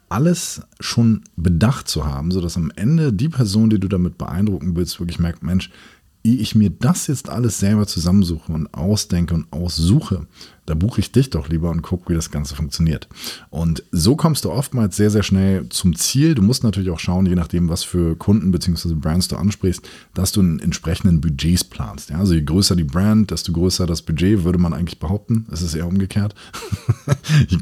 alles 0.10 0.62
schon 0.80 1.24
bedacht 1.38 1.88
zu 1.88 2.06
haben, 2.06 2.32
sodass 2.32 2.58
am 2.58 2.72
Ende 2.76 3.14
die 3.14 3.30
Person, 3.30 3.70
die 3.70 3.80
du 3.80 3.88
damit 3.88 4.18
beeindrucken 4.18 4.76
willst, 4.76 5.00
wirklich 5.00 5.20
merkt, 5.20 5.42
Mensch, 5.42 5.70
ehe 6.24 6.36
ich 6.36 6.54
mir 6.54 6.70
das 6.70 7.08
jetzt 7.08 7.30
alles 7.30 7.60
selber 7.60 7.88
zusammensuche 7.88 8.52
und 8.52 8.74
ausdenke 8.74 9.34
und 9.34 9.52
aussuche, 9.52 10.28
da 10.72 10.76
buche 10.76 11.02
ich 11.02 11.12
dich 11.12 11.30
doch 11.30 11.50
lieber 11.50 11.70
und 11.70 11.82
gucke, 11.82 12.10
wie 12.10 12.16
das 12.16 12.32
Ganze 12.32 12.56
funktioniert. 12.56 13.10
Und 13.50 13.84
so 13.92 14.16
kommst 14.16 14.46
du 14.46 14.52
oftmals 14.52 14.96
sehr, 14.96 15.10
sehr 15.10 15.22
schnell 15.22 15.68
zum 15.68 15.98
Ziel. 15.98 16.34
Du 16.34 16.42
musst 16.42 16.64
natürlich 16.64 16.90
auch 16.92 17.00
schauen, 17.00 17.26
je 17.26 17.36
nachdem, 17.36 17.68
was 17.68 17.84
für 17.84 18.16
Kunden 18.16 18.52
bzw. 18.52 18.94
Brands 18.94 19.28
du 19.28 19.36
ansprichst, 19.36 19.86
dass 20.14 20.32
du 20.32 20.40
einen 20.40 20.60
entsprechenden 20.60 21.20
Budgets 21.20 21.66
planst. 21.66 22.10
Ja, 22.10 22.20
also 22.20 22.36
je 22.36 22.44
größer 22.44 22.78
die 22.78 22.86
Brand, 22.86 23.32
desto 23.32 23.52
größer 23.52 23.86
das 23.86 24.02
Budget, 24.02 24.46
würde 24.46 24.60
man 24.60 24.74
eigentlich 24.74 24.98
behaupten. 24.98 25.46
Es 25.52 25.62
ist 25.62 25.76
eher 25.76 25.88
umgekehrt. 25.88 26.36
je, 27.50 27.58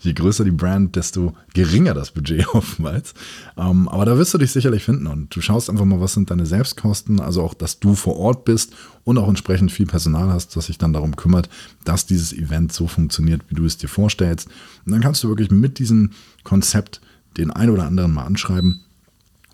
je, 0.00 0.12
größer 0.12 0.44
die 0.44 0.50
Brand, 0.50 0.94
desto 0.96 1.32
geringer 1.54 1.94
das 1.94 2.10
Budget 2.10 2.46
oftmals. 2.54 3.14
Ähm, 3.56 3.88
aber 3.88 4.04
da 4.04 4.18
wirst 4.18 4.34
du 4.34 4.38
dich 4.38 4.52
sicherlich 4.52 4.84
finden 4.84 5.06
und 5.06 5.34
du 5.34 5.40
schaust 5.40 5.70
einfach 5.70 5.86
mal, 5.86 6.02
was 6.02 6.12
sind 6.12 6.30
deine 6.30 6.44
Selbstkosten, 6.44 7.20
also 7.20 7.42
auch, 7.42 7.54
dass 7.54 7.80
du 7.80 7.94
vor 7.94 8.18
Ort 8.18 8.44
bist 8.44 8.74
und 9.04 9.16
auch 9.18 9.28
entsprechend 9.28 9.70
viel 9.72 9.86
Personal 9.86 10.30
hast, 10.30 10.56
das 10.56 10.66
sich 10.66 10.78
dann 10.78 10.92
darum 10.92 11.16
kümmert, 11.16 11.48
dass 11.84 12.06
dieses 12.06 12.32
Event 12.34 12.72
so 12.72 12.86
funktioniert, 12.86 13.42
wie 13.48 13.54
du 13.54 13.64
es 13.64 13.76
dir 13.76 13.88
vorstellst. 13.88 14.48
Und 14.84 14.92
dann 14.92 15.00
kannst 15.00 15.22
du 15.24 15.28
wirklich 15.28 15.50
mit 15.50 15.78
diesem 15.78 16.10
Konzept 16.42 17.00
den 17.36 17.50
einen 17.50 17.70
oder 17.70 17.86
anderen 17.86 18.12
mal 18.12 18.24
anschreiben. 18.24 18.80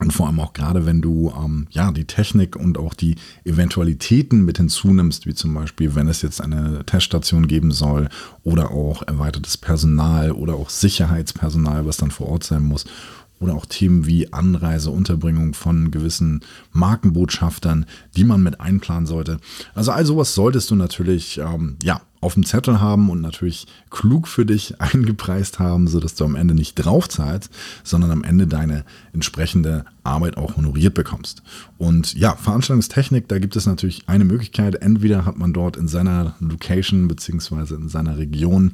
Und 0.01 0.15
vor 0.15 0.27
allem 0.27 0.41
auch 0.41 0.55
gerade, 0.55 0.87
wenn 0.87 1.03
du 1.03 1.31
ähm, 1.37 1.67
ja 1.71 1.93
die 1.93 2.07
Technik 2.07 2.57
und 2.57 2.79
auch 2.79 2.95
die 2.95 3.17
Eventualitäten 3.45 4.47
mit 4.47 4.57
hinzunimmst, 4.57 5.27
wie 5.27 5.35
zum 5.35 5.53
Beispiel, 5.53 5.95
wenn 5.95 6.09
es 6.09 6.23
jetzt 6.23 6.41
eine 6.41 6.87
Teststation 6.87 7.47
geben 7.47 7.71
soll 7.71 8.09
oder 8.43 8.71
auch 8.71 9.03
erweitertes 9.07 9.59
Personal 9.59 10.33
oder 10.33 10.55
auch 10.55 10.71
Sicherheitspersonal, 10.71 11.85
was 11.85 11.99
dann 11.99 12.11
vor 12.11 12.31
Ort 12.31 12.45
sein 12.45 12.63
muss 12.63 12.87
oder 13.41 13.55
auch 13.55 13.67
Themen 13.67 14.07
wie 14.07 14.33
Anreise, 14.33 14.91
Unterbringung 14.91 15.53
von 15.53 15.91
gewissen 15.91 16.43
Markenbotschaftern, 16.73 17.87
die 18.17 18.25
man 18.25 18.43
mit 18.43 18.61
einplanen 18.61 19.07
sollte. 19.07 19.39
Also 19.75 19.93
all 19.93 20.07
sowas 20.07 20.35
solltest 20.35 20.71
du 20.71 20.77
natürlich 20.77 21.39
ähm, 21.39 21.77
ja 21.83 22.01
auf 22.21 22.35
dem 22.35 22.45
Zettel 22.45 22.81
haben 22.81 23.09
und 23.11 23.21
natürlich 23.21 23.67
klug 23.89 24.29
für 24.29 24.45
dich 24.45 24.81
eingepreist 24.81 25.59
haben, 25.59 25.89
sodass 25.89 26.15
du 26.15 26.25
am 26.25 26.35
Ende 26.37 26.55
nicht 26.55 26.75
draufzahlst, 26.75 27.50
sondern 27.83 28.11
am 28.11 28.25
Ende 28.25 28.47
deine 28.47 28.85
entsprechende 29.12 29.85
Arbeit 30.05 30.37
auch 30.37 30.57
honoriert 30.57 30.95
bekommst. 30.95 31.43
Und 31.79 32.15
ja, 32.15 32.37
Veranstaltungstechnik, 32.37 33.29
da 33.29 33.39
gibt 33.39 33.57
es 33.57 33.67
natürlich 33.67 34.09
eine 34.09 34.25
Möglichkeit. 34.25 34.77
Entweder 34.77 35.25
hat 35.25 35.37
man 35.37 35.53
dort 35.53 35.77
in 35.77 35.89
seiner 35.89 36.35
Location 36.41 37.09
beziehungsweise 37.09 37.75
in 37.77 37.89
seiner 37.89 38.19
Region 38.19 38.73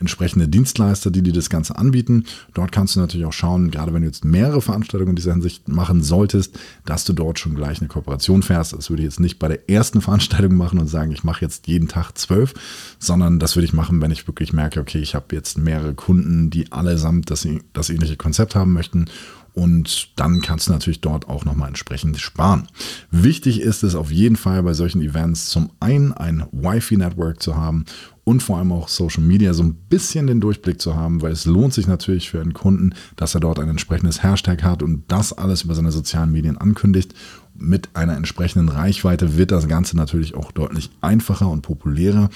entsprechende 0.00 0.48
Dienstleister, 0.48 1.10
die 1.10 1.22
dir 1.22 1.32
das 1.32 1.50
Ganze 1.50 1.76
anbieten. 1.76 2.24
Dort 2.54 2.72
kannst 2.72 2.96
du 2.96 3.00
natürlich 3.00 3.26
auch 3.26 3.32
schauen, 3.32 3.70
gerade 3.70 3.92
wenn 3.92 4.02
du 4.02 4.08
jetzt 4.08 4.24
mehrere 4.24 4.62
Veranstaltungen 4.62 5.10
in 5.10 5.16
dieser 5.16 5.32
Hinsicht 5.32 5.68
machen 5.68 6.02
solltest, 6.02 6.58
dass 6.84 7.04
du 7.04 7.12
dort 7.12 7.38
schon 7.38 7.54
gleich 7.54 7.80
eine 7.80 7.88
Kooperation 7.88 8.42
fährst. 8.42 8.72
Das 8.72 8.90
würde 8.90 9.02
ich 9.02 9.08
jetzt 9.08 9.20
nicht 9.20 9.38
bei 9.38 9.48
der 9.48 9.68
ersten 9.68 10.00
Veranstaltung 10.00 10.56
machen 10.56 10.78
und 10.78 10.86
sagen, 10.86 11.12
ich 11.12 11.24
mache 11.24 11.44
jetzt 11.44 11.66
jeden 11.66 11.88
Tag 11.88 12.16
zwölf, 12.16 12.54
sondern 12.98 13.38
das 13.38 13.56
würde 13.56 13.66
ich 13.66 13.72
machen, 13.72 14.00
wenn 14.00 14.10
ich 14.10 14.26
wirklich 14.26 14.52
merke, 14.52 14.80
okay, 14.80 14.98
ich 14.98 15.14
habe 15.14 15.34
jetzt 15.34 15.58
mehrere 15.58 15.94
Kunden, 15.94 16.50
die 16.50 16.70
allesamt 16.72 17.30
das, 17.30 17.46
das 17.72 17.90
ähnliche 17.90 18.16
Konzept 18.16 18.54
haben 18.54 18.72
möchten 18.72 19.06
und 19.58 20.10
dann 20.14 20.40
kannst 20.40 20.68
du 20.68 20.72
natürlich 20.72 21.00
dort 21.00 21.28
auch 21.28 21.44
nochmal 21.44 21.66
entsprechend 21.66 22.16
sparen. 22.20 22.68
Wichtig 23.10 23.60
ist 23.60 23.82
es 23.82 23.96
auf 23.96 24.12
jeden 24.12 24.36
Fall 24.36 24.62
bei 24.62 24.72
solchen 24.72 25.02
Events 25.02 25.50
zum 25.50 25.70
einen 25.80 26.12
ein 26.12 26.46
Wi-Fi-Network 26.52 27.42
zu 27.42 27.56
haben 27.56 27.84
und 28.22 28.40
vor 28.40 28.58
allem 28.58 28.70
auch 28.70 28.86
Social 28.86 29.24
Media 29.24 29.52
so 29.54 29.64
ein 29.64 29.74
bisschen 29.74 30.28
den 30.28 30.40
Durchblick 30.40 30.80
zu 30.80 30.94
haben, 30.94 31.22
weil 31.22 31.32
es 31.32 31.44
lohnt 31.44 31.74
sich 31.74 31.88
natürlich 31.88 32.30
für 32.30 32.40
einen 32.40 32.54
Kunden, 32.54 32.94
dass 33.16 33.34
er 33.34 33.40
dort 33.40 33.58
ein 33.58 33.68
entsprechendes 33.68 34.22
Hashtag 34.22 34.62
hat 34.62 34.80
und 34.80 35.02
das 35.08 35.32
alles 35.32 35.62
über 35.62 35.74
seine 35.74 35.90
sozialen 35.90 36.30
Medien 36.30 36.56
ankündigt. 36.56 37.14
Mit 37.56 37.88
einer 37.94 38.16
entsprechenden 38.16 38.68
Reichweite 38.68 39.36
wird 39.36 39.50
das 39.50 39.66
Ganze 39.66 39.96
natürlich 39.96 40.36
auch 40.36 40.52
deutlich 40.52 40.90
einfacher 41.00 41.48
und 41.48 41.62
populärer 41.62 42.30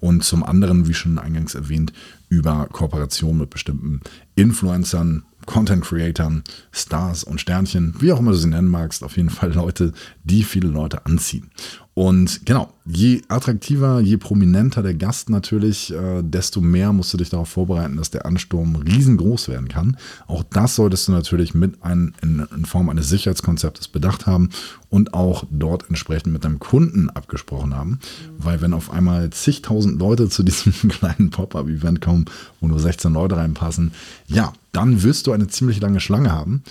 und 0.00 0.24
zum 0.24 0.42
anderen, 0.42 0.88
wie 0.88 0.92
schon 0.92 1.18
eingangs 1.18 1.54
erwähnt, 1.54 1.92
über 2.28 2.68
Kooperation 2.72 3.38
mit 3.38 3.50
bestimmten 3.50 4.00
Influencern, 4.34 5.22
Content 5.46 5.84
Creatern, 5.84 6.42
Stars 6.72 7.24
und 7.24 7.40
Sternchen, 7.40 7.94
wie 7.98 8.12
auch 8.12 8.20
immer 8.20 8.32
du 8.32 8.36
sie 8.36 8.48
nennen 8.48 8.68
magst, 8.68 9.02
auf 9.04 9.16
jeden 9.16 9.30
Fall 9.30 9.52
Leute, 9.52 9.92
die 10.22 10.42
viele 10.42 10.68
Leute 10.68 11.06
anziehen. 11.06 11.50
Und 11.94 12.44
genau, 12.44 12.72
je 12.84 13.22
attraktiver, 13.28 14.00
je 14.00 14.16
prominenter 14.16 14.82
der 14.82 14.94
Gast 14.94 15.30
natürlich, 15.30 15.92
äh, 15.92 16.22
desto 16.22 16.60
mehr 16.60 16.92
musst 16.92 17.12
du 17.14 17.18
dich 17.18 17.30
darauf 17.30 17.48
vorbereiten, 17.48 17.96
dass 17.96 18.10
der 18.10 18.26
Ansturm 18.26 18.74
riesengroß 18.74 19.48
werden 19.48 19.68
kann. 19.68 19.96
Auch 20.26 20.42
das 20.42 20.74
solltest 20.74 21.06
du 21.06 21.12
natürlich 21.12 21.54
mit 21.54 21.84
ein, 21.84 22.12
in, 22.20 22.44
in 22.54 22.64
Form 22.64 22.88
eines 22.88 23.08
Sicherheitskonzeptes 23.10 23.86
bedacht 23.86 24.26
haben 24.26 24.50
und 24.90 25.14
auch 25.14 25.44
dort 25.50 25.88
entsprechend 25.88 26.32
mit 26.32 26.44
deinem 26.44 26.58
Kunden 26.58 27.10
abgesprochen 27.10 27.76
haben. 27.76 28.00
Weil 28.38 28.60
wenn 28.60 28.74
auf 28.74 28.90
einmal 28.90 29.30
zigtausend 29.30 30.00
Leute 30.00 30.28
zu 30.28 30.42
diesem 30.42 30.72
kleinen 30.88 31.30
Pop-up-Event 31.30 32.00
kommen, 32.00 32.24
wo 32.60 32.66
nur 32.66 32.80
16 32.80 33.12
Leute 33.12 33.36
reinpassen, 33.36 33.92
ja, 34.26 34.52
dann 34.72 35.04
wirst 35.04 35.28
du 35.28 35.32
eine 35.32 35.46
ziemlich 35.46 35.80
lange 35.80 36.00
Schlange 36.00 36.32
haben. 36.32 36.64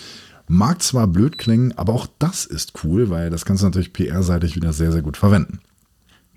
Mag 0.48 0.82
zwar 0.82 1.08
blöd 1.08 1.38
klingen, 1.38 1.72
aber 1.78 1.94
auch 1.94 2.08
das 2.20 2.46
ist 2.46 2.84
cool, 2.84 3.10
weil 3.10 3.30
das 3.30 3.46
kannst 3.46 3.64
du 3.64 3.68
natürlich 3.68 3.94
PR-seitig 3.94 4.56
wieder 4.56 4.74
sehr, 4.74 4.92
sehr 4.92 5.02
gut 5.02 5.18
verwenden. 5.18 5.60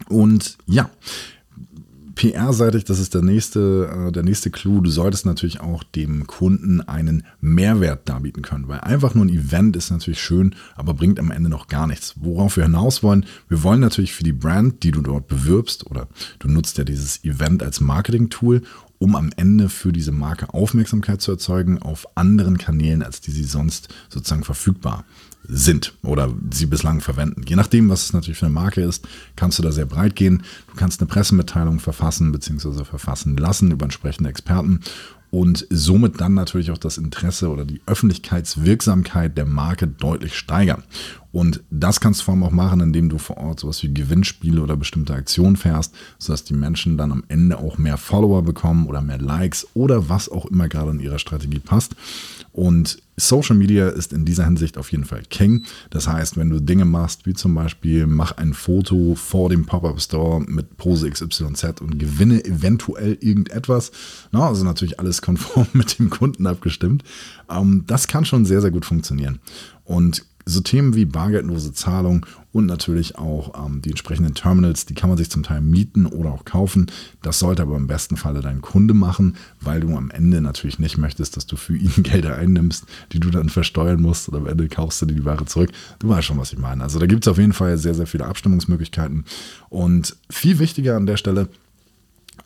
Und 0.08 0.58
ja, 0.66 0.90
PR-seitig, 2.16 2.84
das 2.84 2.98
ist 2.98 3.14
der 3.14 3.20
nächste, 3.20 4.08
äh, 4.08 4.10
der 4.10 4.22
nächste 4.22 4.50
Clou. 4.50 4.80
Du 4.80 4.90
solltest 4.90 5.26
natürlich 5.26 5.60
auch 5.60 5.82
dem 5.82 6.26
Kunden 6.26 6.80
einen 6.80 7.24
Mehrwert 7.40 8.08
darbieten 8.08 8.42
können, 8.42 8.68
weil 8.68 8.80
einfach 8.80 9.14
nur 9.14 9.26
ein 9.26 9.28
Event 9.28 9.76
ist 9.76 9.90
natürlich 9.90 10.20
schön, 10.20 10.54
aber 10.76 10.94
bringt 10.94 11.20
am 11.20 11.30
Ende 11.30 11.50
noch 11.50 11.68
gar 11.68 11.86
nichts. 11.86 12.14
Worauf 12.16 12.56
wir 12.56 12.64
hinaus 12.64 13.02
wollen, 13.02 13.26
wir 13.48 13.62
wollen 13.62 13.80
natürlich 13.80 14.14
für 14.14 14.24
die 14.24 14.32
Brand, 14.32 14.82
die 14.82 14.92
du 14.92 15.02
dort 15.02 15.28
bewirbst, 15.28 15.86
oder 15.86 16.08
du 16.38 16.48
nutzt 16.48 16.78
ja 16.78 16.84
dieses 16.84 17.22
Event 17.22 17.62
als 17.62 17.80
Marketing-Tool, 17.80 18.62
um 18.98 19.14
am 19.16 19.30
Ende 19.36 19.68
für 19.68 19.92
diese 19.92 20.12
Marke 20.12 20.52
Aufmerksamkeit 20.54 21.20
zu 21.20 21.32
erzeugen 21.32 21.80
auf 21.82 22.06
anderen 22.14 22.58
Kanälen, 22.58 23.02
als 23.02 23.20
die 23.20 23.30
sie 23.30 23.44
sonst 23.44 23.88
sozusagen 24.08 24.44
verfügbar 24.44 25.04
sind 25.48 25.94
oder 26.02 26.32
sie 26.52 26.66
bislang 26.66 27.00
verwenden. 27.00 27.44
Je 27.46 27.56
nachdem, 27.56 27.88
was 27.88 28.04
es 28.04 28.12
natürlich 28.12 28.38
für 28.38 28.46
eine 28.46 28.54
Marke 28.54 28.82
ist, 28.82 29.06
kannst 29.36 29.58
du 29.58 29.62
da 29.62 29.70
sehr 29.70 29.86
breit 29.86 30.16
gehen. 30.16 30.42
Du 30.68 30.74
kannst 30.76 31.00
eine 31.00 31.08
Pressemitteilung 31.08 31.78
verfassen 31.78 32.32
bzw. 32.32 32.84
verfassen 32.84 33.36
lassen 33.36 33.70
über 33.70 33.84
entsprechende 33.84 34.30
Experten 34.30 34.80
und 35.36 35.66
somit 35.68 36.18
dann 36.22 36.32
natürlich 36.32 36.70
auch 36.70 36.78
das 36.78 36.96
Interesse 36.96 37.50
oder 37.50 37.66
die 37.66 37.82
Öffentlichkeitswirksamkeit 37.84 39.36
der 39.36 39.44
Marke 39.44 39.86
deutlich 39.86 40.34
steigern. 40.34 40.82
Und 41.30 41.62
das 41.68 42.00
kannst 42.00 42.20
du 42.20 42.24
vor 42.24 42.32
allem 42.32 42.42
auch 42.44 42.52
machen, 42.52 42.80
indem 42.80 43.10
du 43.10 43.18
vor 43.18 43.36
Ort 43.36 43.60
sowas 43.60 43.82
wie 43.82 43.92
Gewinnspiele 43.92 44.62
oder 44.62 44.78
bestimmte 44.78 45.12
Aktionen 45.12 45.56
fährst, 45.56 45.94
sodass 46.18 46.44
die 46.44 46.54
Menschen 46.54 46.96
dann 46.96 47.12
am 47.12 47.22
Ende 47.28 47.58
auch 47.58 47.76
mehr 47.76 47.98
Follower 47.98 48.40
bekommen 48.40 48.86
oder 48.86 49.02
mehr 49.02 49.18
Likes 49.18 49.66
oder 49.74 50.08
was 50.08 50.30
auch 50.30 50.46
immer 50.46 50.68
gerade 50.68 50.92
in 50.92 51.00
ihrer 51.00 51.18
Strategie 51.18 51.58
passt. 51.58 51.94
Und 52.56 53.02
Social 53.18 53.54
Media 53.54 53.90
ist 53.90 54.14
in 54.14 54.24
dieser 54.24 54.46
Hinsicht 54.46 54.78
auf 54.78 54.90
jeden 54.90 55.04
Fall 55.04 55.20
King. 55.28 55.64
Das 55.90 56.08
heißt, 56.08 56.38
wenn 56.38 56.48
du 56.48 56.58
Dinge 56.58 56.86
machst, 56.86 57.26
wie 57.26 57.34
zum 57.34 57.54
Beispiel 57.54 58.06
mach 58.06 58.38
ein 58.38 58.54
Foto 58.54 59.14
vor 59.14 59.50
dem 59.50 59.66
Pop-Up 59.66 60.00
Store 60.00 60.40
mit 60.40 60.78
Pose 60.78 61.10
XYZ 61.10 61.82
und 61.82 61.98
gewinne 61.98 62.42
eventuell 62.46 63.18
irgendetwas, 63.20 63.92
na, 64.32 64.48
also 64.48 64.64
natürlich 64.64 64.98
alles 64.98 65.20
konform 65.20 65.66
mit 65.74 65.98
dem 65.98 66.08
Kunden 66.08 66.46
abgestimmt, 66.46 67.04
ähm, 67.50 67.84
das 67.86 68.08
kann 68.08 68.24
schon 68.24 68.46
sehr, 68.46 68.62
sehr 68.62 68.70
gut 68.70 68.86
funktionieren. 68.86 69.38
Und 69.84 70.24
so 70.48 70.60
Themen 70.60 70.94
wie 70.94 71.04
bargeldlose 71.04 71.72
Zahlung 71.72 72.24
und 72.52 72.66
natürlich 72.66 73.18
auch 73.18 73.66
ähm, 73.66 73.82
die 73.82 73.90
entsprechenden 73.90 74.34
Terminals, 74.34 74.86
die 74.86 74.94
kann 74.94 75.10
man 75.10 75.18
sich 75.18 75.28
zum 75.28 75.42
Teil 75.42 75.60
mieten 75.60 76.06
oder 76.06 76.30
auch 76.30 76.44
kaufen. 76.44 76.86
Das 77.20 77.40
sollte 77.40 77.62
aber 77.62 77.76
im 77.76 77.88
besten 77.88 78.16
Falle 78.16 78.40
dein 78.40 78.60
Kunde 78.60 78.94
machen, 78.94 79.36
weil 79.60 79.80
du 79.80 79.94
am 79.96 80.10
Ende 80.10 80.40
natürlich 80.40 80.78
nicht 80.78 80.98
möchtest, 80.98 81.36
dass 81.36 81.46
du 81.46 81.56
für 81.56 81.76
ihn 81.76 81.92
Gelder 82.02 82.36
einnimmst, 82.36 82.86
die 83.12 83.18
du 83.18 83.30
dann 83.30 83.48
versteuern 83.48 84.00
musst 84.00 84.28
oder 84.28 84.38
am 84.38 84.46
Ende 84.46 84.68
kaufst 84.68 85.02
du 85.02 85.06
dir 85.06 85.16
die 85.16 85.24
Ware 85.24 85.46
zurück. 85.46 85.70
Du 85.98 86.08
weißt 86.08 86.28
schon, 86.28 86.38
was 86.38 86.52
ich 86.52 86.58
meine. 86.58 86.82
Also 86.82 87.00
da 87.00 87.06
gibt 87.06 87.26
es 87.26 87.28
auf 87.28 87.38
jeden 87.38 87.52
Fall 87.52 87.76
sehr, 87.76 87.94
sehr 87.94 88.06
viele 88.06 88.26
Abstimmungsmöglichkeiten. 88.26 89.24
Und 89.68 90.16
viel 90.30 90.60
wichtiger 90.60 90.96
an 90.96 91.06
der 91.06 91.16
Stelle, 91.16 91.48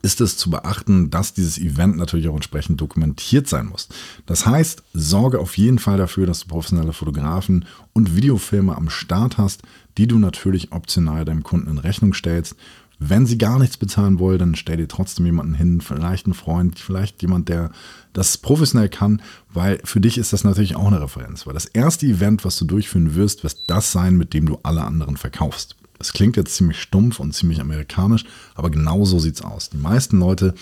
ist 0.03 0.21
es 0.21 0.37
zu 0.37 0.51
beachten, 0.51 1.11
dass 1.11 1.35
dieses 1.35 1.59
Event 1.59 1.97
natürlich 1.97 2.29
auch 2.29 2.35
entsprechend 2.35 2.81
dokumentiert 2.81 3.49
sein 3.49 3.67
muss. 3.67 3.89
Das 4.27 4.47
heißt, 4.47 4.83
sorge 4.95 5.39
auf 5.39 5.59
jeden 5.59 5.79
Fall 5.79 5.99
dafür, 5.99 6.27
dass 6.27 6.41
du 6.41 6.49
professionelle 6.49 6.93
Fotografen 6.93 7.67
und 7.93 8.17
Videofilme 8.17 8.77
am 8.77 8.89
Start 8.89 9.39
hast, 9.39 9.63
die 9.99 10.07
du 10.07 10.19
natürlich 10.19 10.73
optional 10.73 11.25
deinem 11.25 11.43
Kunden 11.43 11.71
in 11.71 11.79
Rechnung 11.79 12.15
stellst. 12.15 12.57
Wenn 13.03 13.25
sie 13.25 13.39
gar 13.39 13.59
nichts 13.59 13.79
bezahlen 13.79 14.19
wollen, 14.19 14.39
dann 14.39 14.55
stell 14.55 14.77
dir 14.77 14.89
trotzdem 14.89 15.25
jemanden 15.25 15.55
hin, 15.55 15.81
vielleicht 15.81 16.27
einen 16.27 16.35
Freund, 16.35 16.79
vielleicht 16.79 17.23
jemand, 17.23 17.49
der 17.49 17.71
das 18.13 18.37
professionell 18.37 18.91
kann, 18.91 19.23
weil 19.49 19.81
für 19.85 20.01
dich 20.01 20.19
ist 20.19 20.35
das 20.35 20.45
natürlich 20.45 20.77
auch 20.77 20.89
eine 20.89 21.01
Referenz, 21.01 21.47
weil 21.47 21.55
das 21.55 21.65
erste 21.65 22.05
Event, 22.05 22.45
was 22.45 22.59
du 22.59 22.67
durchführen 22.67 23.15
wirst, 23.15 23.43
wird 23.43 23.57
das 23.69 23.91
sein, 23.91 24.19
mit 24.19 24.35
dem 24.35 24.45
du 24.45 24.59
alle 24.63 24.85
anderen 24.85 25.17
verkaufst. 25.17 25.77
Das 26.01 26.15
klingt 26.15 26.39
jetzt 26.39 26.55
ziemlich 26.55 26.81
stumpf 26.81 27.21
und 27.21 27.35
ziemlich 27.35 27.61
amerikanisch, 27.61 28.25
aber 28.55 28.71
genau 28.71 29.05
so 29.05 29.19
sieht 29.19 29.35
es 29.35 29.43
aus. 29.43 29.69
Die 29.69 29.77
meisten 29.77 30.19
Leute 30.19 30.55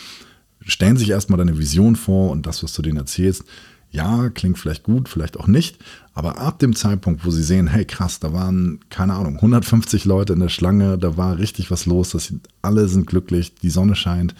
stellen 0.66 0.96
sich 0.96 1.10
erstmal 1.10 1.38
deine 1.38 1.58
Vision 1.58 1.94
vor 1.94 2.32
und 2.32 2.44
das, 2.44 2.64
was 2.64 2.72
du 2.72 2.82
denen 2.82 2.98
erzählst, 2.98 3.44
ja, 3.92 4.30
klingt 4.30 4.58
vielleicht 4.58 4.82
gut, 4.82 5.08
vielleicht 5.08 5.38
auch 5.38 5.46
nicht, 5.46 5.78
aber 6.12 6.38
ab 6.38 6.58
dem 6.58 6.74
Zeitpunkt, 6.74 7.24
wo 7.24 7.30
sie 7.30 7.44
sehen, 7.44 7.68
hey 7.68 7.84
krass, 7.84 8.18
da 8.18 8.32
waren, 8.32 8.80
keine 8.90 9.14
Ahnung, 9.14 9.36
150 9.36 10.04
Leute 10.04 10.32
in 10.32 10.40
der 10.40 10.48
Schlange, 10.48 10.98
da 10.98 11.16
war 11.16 11.38
richtig 11.38 11.70
was 11.70 11.86
los, 11.86 12.10
das, 12.10 12.34
alle 12.60 12.88
sind 12.88 13.06
glücklich, 13.06 13.54
die 13.54 13.70
Sonne 13.70 13.94
scheint 13.94 14.34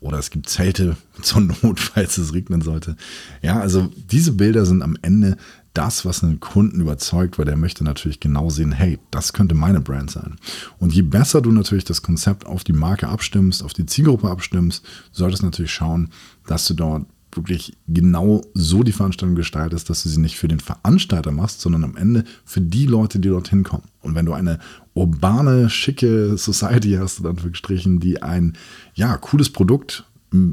oder 0.00 0.18
es 0.18 0.28
gibt 0.28 0.50
Zelte 0.50 0.98
zur 1.22 1.40
Not, 1.40 1.80
falls 1.80 2.18
es 2.18 2.34
regnen 2.34 2.60
sollte. 2.60 2.96
Ja, 3.40 3.58
also 3.58 3.90
diese 4.10 4.32
Bilder 4.32 4.66
sind 4.66 4.82
am 4.82 4.98
Ende 5.00 5.38
das, 5.74 6.04
was 6.04 6.22
einen 6.22 6.40
Kunden 6.40 6.80
überzeugt, 6.80 7.38
weil 7.38 7.46
der 7.46 7.56
möchte 7.56 7.84
natürlich 7.84 8.20
genau 8.20 8.50
sehen, 8.50 8.72
hey, 8.72 8.98
das 9.10 9.32
könnte 9.32 9.54
meine 9.54 9.80
Brand 9.80 10.10
sein. 10.10 10.36
Und 10.78 10.92
je 10.92 11.02
besser 11.02 11.40
du 11.40 11.50
natürlich 11.50 11.84
das 11.84 12.02
Konzept 12.02 12.46
auf 12.46 12.64
die 12.64 12.74
Marke 12.74 13.08
abstimmst, 13.08 13.62
auf 13.62 13.72
die 13.72 13.86
Zielgruppe 13.86 14.30
abstimmst, 14.30 14.84
solltest 15.12 15.42
natürlich 15.42 15.72
schauen, 15.72 16.10
dass 16.46 16.66
du 16.66 16.74
dort 16.74 17.06
wirklich 17.34 17.76
genau 17.88 18.42
so 18.54 18.82
die 18.82 18.92
Veranstaltung 18.92 19.34
gestaltest, 19.34 19.88
dass 19.88 20.02
du 20.02 20.08
sie 20.08 20.20
nicht 20.20 20.36
für 20.36 20.48
den 20.48 20.60
Veranstalter 20.60 21.32
machst, 21.32 21.60
sondern 21.60 21.84
am 21.84 21.96
Ende 21.96 22.24
für 22.44 22.60
die 22.60 22.86
Leute, 22.86 23.18
die 23.18 23.28
dorthin 23.28 23.62
kommen. 23.62 23.84
Und 24.02 24.14
wenn 24.14 24.26
du 24.26 24.34
eine 24.34 24.58
urbane, 24.94 25.70
schicke 25.70 26.36
Society 26.36 26.92
hast, 27.00 27.20
in 27.20 27.26
Anführungsstrichen, 27.26 28.00
die 28.00 28.22
ein 28.22 28.56
ja, 28.94 29.16
cooles 29.16 29.50
Produkt 29.50 30.04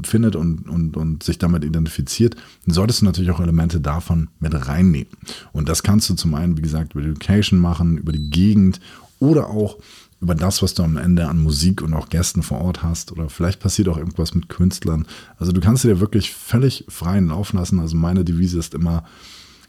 findet 0.04 0.36
und, 0.36 0.68
und, 0.68 0.96
und 0.96 1.22
sich 1.22 1.38
damit 1.38 1.64
identifiziert, 1.64 2.36
dann 2.66 2.74
solltest 2.74 3.00
du 3.00 3.06
natürlich 3.06 3.30
auch 3.30 3.40
Elemente 3.40 3.80
davon 3.80 4.28
mit 4.38 4.54
reinnehmen. 4.54 5.12
Und 5.52 5.68
das 5.68 5.82
kannst 5.82 6.10
du 6.10 6.14
zum 6.14 6.34
einen, 6.34 6.56
wie 6.56 6.62
gesagt, 6.62 6.94
über 6.94 7.02
Education 7.02 7.58
machen, 7.58 7.98
über 7.98 8.12
die 8.12 8.30
Gegend 8.30 8.80
oder 9.18 9.48
auch 9.48 9.78
über 10.20 10.34
das, 10.34 10.62
was 10.62 10.74
du 10.74 10.82
am 10.82 10.98
Ende 10.98 11.28
an 11.28 11.42
Musik 11.42 11.80
und 11.80 11.94
auch 11.94 12.10
Gästen 12.10 12.42
vor 12.42 12.60
Ort 12.60 12.82
hast. 12.82 13.10
Oder 13.10 13.30
vielleicht 13.30 13.60
passiert 13.60 13.88
auch 13.88 13.96
irgendwas 13.96 14.34
mit 14.34 14.48
Künstlern. 14.50 15.06
Also 15.38 15.52
du 15.52 15.60
kannst 15.60 15.84
dir 15.84 16.00
wirklich 16.00 16.32
völlig 16.32 16.84
freien 16.88 17.28
Lauf 17.28 17.54
lassen. 17.54 17.80
Also 17.80 17.96
meine 17.96 18.24
Devise 18.24 18.58
ist 18.58 18.74
immer 18.74 19.04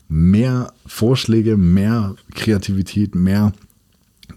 mehr 0.10 0.74
Vorschläge, 0.86 1.56
mehr 1.56 2.16
Kreativität, 2.36 3.16
mehr 3.16 3.54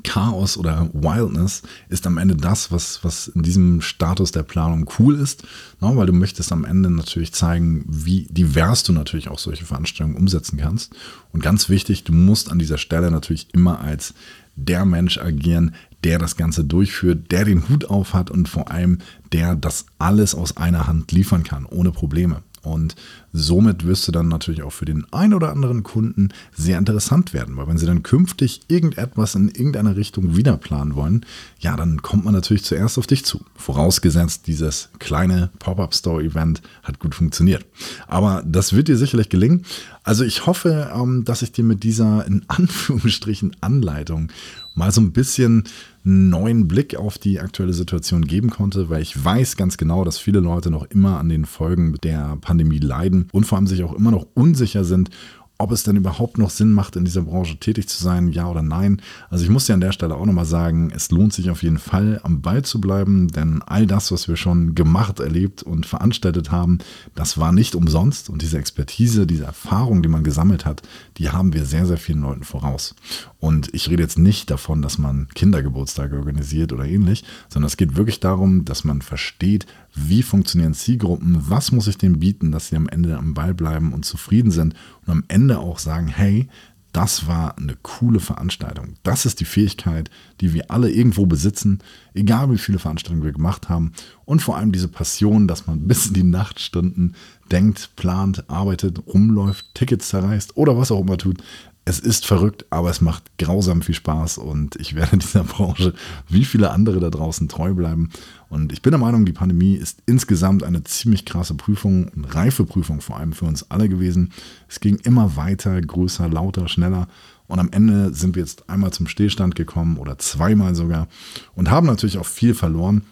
Chaos 0.04 0.56
oder 0.56 0.88
Wildness 0.92 1.62
ist 1.88 2.06
am 2.06 2.18
Ende 2.18 2.36
das, 2.36 2.70
was, 2.70 3.02
was 3.02 3.28
in 3.28 3.42
diesem 3.42 3.80
Status 3.80 4.30
der 4.30 4.44
Planung 4.44 4.88
cool 4.98 5.16
ist, 5.16 5.42
ne? 5.80 5.96
weil 5.96 6.06
du 6.06 6.12
möchtest 6.12 6.52
am 6.52 6.64
Ende 6.64 6.90
natürlich 6.90 7.32
zeigen, 7.32 7.84
wie 7.88 8.26
divers 8.30 8.84
du 8.84 8.92
natürlich 8.92 9.28
auch 9.28 9.38
solche 9.38 9.64
Veranstaltungen 9.64 10.16
umsetzen 10.16 10.58
kannst. 10.58 10.94
Und 11.32 11.42
ganz 11.42 11.68
wichtig, 11.68 12.04
du 12.04 12.12
musst 12.12 12.52
an 12.52 12.58
dieser 12.58 12.78
Stelle 12.78 13.10
natürlich 13.10 13.48
immer 13.52 13.80
als 13.80 14.14
der 14.56 14.84
Mensch 14.84 15.18
agieren, 15.18 15.74
der 16.04 16.18
das 16.18 16.36
Ganze 16.36 16.64
durchführt, 16.64 17.32
der 17.32 17.44
den 17.44 17.68
Hut 17.68 17.86
auf 17.86 18.14
hat 18.14 18.30
und 18.30 18.48
vor 18.48 18.70
allem 18.70 18.98
der 19.32 19.56
das 19.56 19.86
alles 19.98 20.34
aus 20.34 20.56
einer 20.56 20.86
Hand 20.86 21.10
liefern 21.10 21.42
kann, 21.42 21.66
ohne 21.66 21.90
Probleme. 21.90 22.42
Und 22.64 22.94
somit 23.32 23.86
wirst 23.86 24.08
du 24.08 24.12
dann 24.12 24.28
natürlich 24.28 24.62
auch 24.62 24.72
für 24.72 24.84
den 24.84 25.06
einen 25.12 25.34
oder 25.34 25.50
anderen 25.50 25.82
Kunden 25.82 26.30
sehr 26.54 26.78
interessant 26.78 27.32
werden, 27.32 27.56
weil 27.56 27.66
wenn 27.66 27.78
sie 27.78 27.86
dann 27.86 28.02
künftig 28.02 28.62
irgendetwas 28.68 29.34
in 29.34 29.48
irgendeiner 29.48 29.96
Richtung 29.96 30.36
wieder 30.36 30.56
planen 30.56 30.94
wollen, 30.94 31.26
ja, 31.58 31.76
dann 31.76 32.02
kommt 32.02 32.24
man 32.24 32.34
natürlich 32.34 32.64
zuerst 32.64 32.98
auf 32.98 33.06
dich 33.06 33.24
zu. 33.24 33.40
Vorausgesetzt, 33.56 34.46
dieses 34.46 34.88
kleine 34.98 35.50
Pop-Up-Store-Event 35.58 36.62
hat 36.82 36.98
gut 36.98 37.14
funktioniert. 37.14 37.64
Aber 38.06 38.42
das 38.46 38.72
wird 38.72 38.88
dir 38.88 38.96
sicherlich 38.96 39.28
gelingen. 39.28 39.64
Also 40.02 40.24
ich 40.24 40.46
hoffe, 40.46 40.92
ähm, 40.94 41.24
dass 41.24 41.42
ich 41.42 41.52
dir 41.52 41.64
mit 41.64 41.82
dieser 41.82 42.26
in 42.26 42.44
Anführungsstrichen 42.48 43.56
Anleitung 43.60 44.30
mal 44.74 44.92
so 44.92 45.00
ein 45.00 45.12
bisschen 45.12 45.64
einen 46.04 46.30
neuen 46.30 46.68
Blick 46.68 46.96
auf 46.96 47.18
die 47.18 47.40
aktuelle 47.40 47.72
Situation 47.72 48.26
geben 48.26 48.50
konnte, 48.50 48.90
weil 48.90 49.02
ich 49.02 49.24
weiß 49.24 49.56
ganz 49.56 49.76
genau, 49.76 50.04
dass 50.04 50.18
viele 50.18 50.40
Leute 50.40 50.70
noch 50.70 50.84
immer 50.84 51.18
an 51.18 51.28
den 51.28 51.44
Folgen 51.44 51.94
der 52.02 52.36
Pandemie 52.40 52.78
leiden 52.78 53.28
und 53.32 53.44
vor 53.44 53.56
allem 53.56 53.66
sich 53.66 53.82
auch 53.84 53.94
immer 53.94 54.10
noch 54.10 54.26
unsicher 54.34 54.84
sind, 54.84 55.10
ob 55.56 55.70
es 55.70 55.84
denn 55.84 55.96
überhaupt 55.96 56.36
noch 56.36 56.50
Sinn 56.50 56.72
macht, 56.72 56.96
in 56.96 57.04
dieser 57.04 57.22
Branche 57.22 57.56
tätig 57.58 57.88
zu 57.88 58.02
sein, 58.02 58.28
ja 58.28 58.48
oder 58.48 58.62
nein. 58.62 59.00
Also 59.30 59.44
ich 59.44 59.50
muss 59.50 59.66
dir 59.66 59.74
an 59.74 59.80
der 59.80 59.92
Stelle 59.92 60.16
auch 60.16 60.26
nochmal 60.26 60.46
sagen, 60.46 60.90
es 60.94 61.10
lohnt 61.10 61.32
sich 61.32 61.48
auf 61.50 61.62
jeden 61.62 61.78
Fall, 61.78 62.20
am 62.24 62.42
Ball 62.42 62.62
zu 62.62 62.80
bleiben, 62.80 63.28
denn 63.28 63.62
all 63.62 63.86
das, 63.86 64.10
was 64.10 64.26
wir 64.26 64.36
schon 64.36 64.74
gemacht, 64.74 65.20
erlebt 65.20 65.62
und 65.62 65.86
veranstaltet 65.86 66.50
haben, 66.50 66.78
das 67.14 67.38
war 67.38 67.52
nicht 67.52 67.76
umsonst 67.76 68.30
und 68.30 68.42
diese 68.42 68.58
Expertise, 68.58 69.26
diese 69.26 69.44
Erfahrung, 69.44 70.02
die 70.02 70.08
man 70.08 70.24
gesammelt 70.24 70.64
hat, 70.64 70.82
die 71.18 71.30
haben 71.30 71.52
wir 71.52 71.64
sehr, 71.64 71.86
sehr 71.86 71.98
vielen 71.98 72.22
Leuten 72.22 72.42
voraus. 72.42 72.96
Und 73.38 73.72
ich 73.74 73.90
rede 73.90 74.02
jetzt 74.02 74.18
nicht 74.18 74.50
davon, 74.50 74.82
dass 74.82 74.98
man 74.98 75.28
Kindergeburtstage 75.34 76.16
organisiert 76.16 76.72
oder 76.72 76.84
ähnlich, 76.84 77.24
sondern 77.48 77.68
es 77.68 77.76
geht 77.76 77.94
wirklich 77.96 78.18
darum, 78.18 78.64
dass 78.64 78.84
man 78.84 79.02
versteht, 79.02 79.66
wie 79.94 80.22
funktionieren 80.22 80.74
Zielgruppen, 80.74 81.38
was 81.48 81.72
muss 81.72 81.86
ich 81.86 81.98
denen 81.98 82.18
bieten, 82.18 82.52
dass 82.52 82.68
sie 82.68 82.76
am 82.76 82.88
Ende 82.88 83.16
am 83.16 83.34
Ball 83.34 83.54
bleiben 83.54 83.92
und 83.92 84.04
zufrieden 84.04 84.50
sind 84.50 84.74
und 85.06 85.12
am 85.12 85.24
Ende 85.28 85.58
auch 85.58 85.78
sagen, 85.78 86.08
hey, 86.08 86.48
das 86.92 87.26
war 87.26 87.58
eine 87.58 87.74
coole 87.82 88.20
Veranstaltung. 88.20 88.94
Das 89.02 89.26
ist 89.26 89.40
die 89.40 89.44
Fähigkeit, 89.44 90.10
die 90.40 90.54
wir 90.54 90.70
alle 90.70 90.90
irgendwo 90.90 91.26
besitzen, 91.26 91.80
egal 92.14 92.52
wie 92.52 92.58
viele 92.58 92.78
Veranstaltungen 92.78 93.24
wir 93.24 93.32
gemacht 93.32 93.68
haben. 93.68 93.92
Und 94.24 94.42
vor 94.42 94.56
allem 94.56 94.70
diese 94.70 94.86
Passion, 94.86 95.48
dass 95.48 95.66
man 95.66 95.80
bis 95.88 96.06
in 96.06 96.14
die 96.14 96.22
Nachtstunden 96.22 97.16
denkt, 97.50 97.90
plant, 97.96 98.48
arbeitet, 98.48 99.02
rumläuft, 99.08 99.74
Tickets 99.74 100.08
zerreißt 100.08 100.56
oder 100.56 100.78
was 100.78 100.92
auch 100.92 101.00
immer 101.00 101.18
tut 101.18 101.42
es 101.86 101.98
ist 101.98 102.24
verrückt, 102.24 102.64
aber 102.70 102.88
es 102.88 103.00
macht 103.00 103.24
grausam 103.38 103.82
viel 103.82 103.94
Spaß 103.94 104.38
und 104.38 104.76
ich 104.76 104.94
werde 104.94 105.16
dieser 105.18 105.44
Branche 105.44 105.94
wie 106.28 106.44
viele 106.44 106.70
andere 106.70 107.00
da 107.00 107.10
draußen 107.10 107.48
treu 107.48 107.74
bleiben. 107.74 108.10
Und 108.48 108.72
ich 108.72 108.82
bin 108.82 108.92
der 108.92 109.00
Meinung, 109.00 109.24
die 109.24 109.32
Pandemie 109.32 109.74
ist 109.74 110.02
insgesamt 110.06 110.62
eine 110.62 110.84
ziemlich 110.84 111.24
krasse 111.24 111.54
Prüfung, 111.54 112.10
eine 112.14 112.34
reife 112.34 112.64
Prüfung 112.64 113.00
vor 113.00 113.18
allem 113.18 113.32
für 113.32 113.44
uns 113.44 113.70
alle 113.70 113.88
gewesen. 113.88 114.32
Es 114.68 114.80
ging 114.80 114.96
immer 114.96 115.36
weiter, 115.36 115.80
größer, 115.80 116.28
lauter, 116.28 116.68
schneller. 116.68 117.08
Und 117.46 117.58
am 117.58 117.70
Ende 117.72 118.14
sind 118.14 118.36
wir 118.36 118.42
jetzt 118.42 118.70
einmal 118.70 118.92
zum 118.92 119.06
Stillstand 119.06 119.54
gekommen 119.54 119.98
oder 119.98 120.18
zweimal 120.18 120.74
sogar 120.74 121.08
und 121.54 121.70
haben 121.70 121.86
natürlich 121.86 122.16
auch 122.16 122.26
viel 122.26 122.54
verloren. 122.54 123.02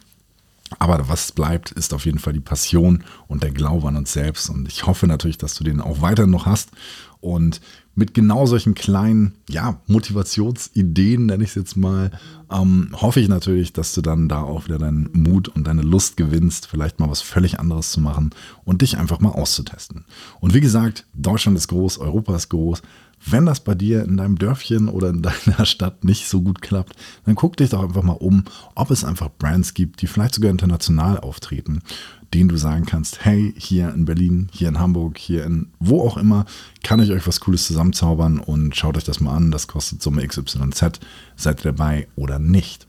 Aber 0.79 1.07
was 1.09 1.33
bleibt, 1.33 1.71
ist 1.73 1.93
auf 1.93 2.07
jeden 2.07 2.19
Fall 2.19 2.33
die 2.33 2.41
Passion 2.41 3.05
und 3.29 3.43
der 3.43 3.51
Glaube 3.51 3.89
an 3.89 3.97
uns 3.97 4.15
selbst. 4.15 4.49
Und 4.49 4.69
ich 4.69 4.87
hoffe 4.87 5.07
natürlich, 5.07 5.37
dass 5.37 5.55
du 5.55 5.65
den 5.65 5.83
auch 5.83 6.01
weiter 6.01 6.27
noch 6.27 6.47
hast 6.47 6.71
und 7.21 7.61
mit 7.95 8.15
genau 8.15 8.47
solchen 8.47 8.75
kleinen, 8.75 9.35
ja, 9.49 9.81
Motivationsideen, 9.87 11.27
nenne 11.27 11.45
ich 11.45 11.51
es 11.51 11.57
jetzt 11.57 11.77
mal, 11.77 12.11
ähm, 12.51 12.89
hoffe 12.93 13.21
ich 13.21 13.29
natürlich, 13.29 13.73
dass 13.73 13.95
du 13.95 14.01
dann 14.01 14.29
da 14.29 14.43
auch 14.43 14.67
wieder 14.67 14.79
deinen 14.79 15.11
Mut 15.13 15.49
und 15.49 15.67
deine 15.67 15.83
Lust 15.83 16.17
gewinnst, 16.17 16.67
vielleicht 16.67 17.01
mal 17.01 17.11
was 17.11 17.21
völlig 17.21 17.61
anderes 17.61 17.93
zu 17.93 18.01
machen 18.01 18.31
und 18.65 18.83
dich 18.83 18.97
einfach 18.97 19.21
mal 19.21 19.31
auszutesten. 19.31 20.07
Und 20.41 20.55
wie 20.55 20.61
gesagt, 20.61 21.07
Deutschland 21.15 21.59
ist 21.59 21.69
groß, 21.69 21.99
Europa 21.99 22.35
ist 22.35 22.49
groß. 22.49 22.83
Wenn 23.25 23.47
das 23.47 23.61
bei 23.61 23.75
dir 23.75 24.05
in 24.05 24.17
deinem 24.17 24.39
Dörfchen 24.39 24.89
oder 24.89 25.11
in 25.11 25.23
deiner 25.47 25.67
Stadt 25.67 26.05
nicht 26.05 26.29
so 26.29 26.43
gut 26.43 26.63
klappt, 26.63 26.97
dann 27.25 27.35
guck 27.35 27.57
dich 27.57 27.71
doch 27.71 27.83
einfach 27.83 28.03
mal 28.03 28.13
um, 28.13 28.45
ob 28.75 28.91
es 28.91 29.05
einfach 29.05 29.31
Brands 29.39 29.75
gibt, 29.75 30.03
die 30.03 30.07
vielleicht 30.07 30.35
sogar 30.35 30.51
international 30.51 31.19
auftreten 31.19 31.83
denen 32.35 32.49
du 32.49 32.57
sagen 32.57 32.87
kannst, 32.87 33.25
hey, 33.25 33.55
hier 33.57 33.93
in 33.93 34.05
Berlin, 34.05 34.49
hier 34.53 34.69
in 34.69 34.79
Hamburg, 34.79 35.19
hier 35.19 35.45
in 35.45 35.69
wo 35.79 36.01
auch 36.03 36.17
immer, 36.17 36.47
kann 36.83 37.01
ich 37.01 37.11
euch 37.11 37.27
was 37.27 37.41
Cooles 37.41 37.67
zusammenzaubern 37.67 38.39
und 38.39 38.75
schaut 38.77 38.97
euch 38.97 39.05
das 39.05 39.21
mal 39.21 39.35
an. 39.37 39.51
Das 39.51 39.69
kostet 39.69 40.03
Summe 40.03 40.27
XYZ. 40.27 41.01
Seid 41.37 41.61
ihr 41.61 41.73
dabei 41.73 42.09
oder 42.17 42.39
nicht? 42.39 42.87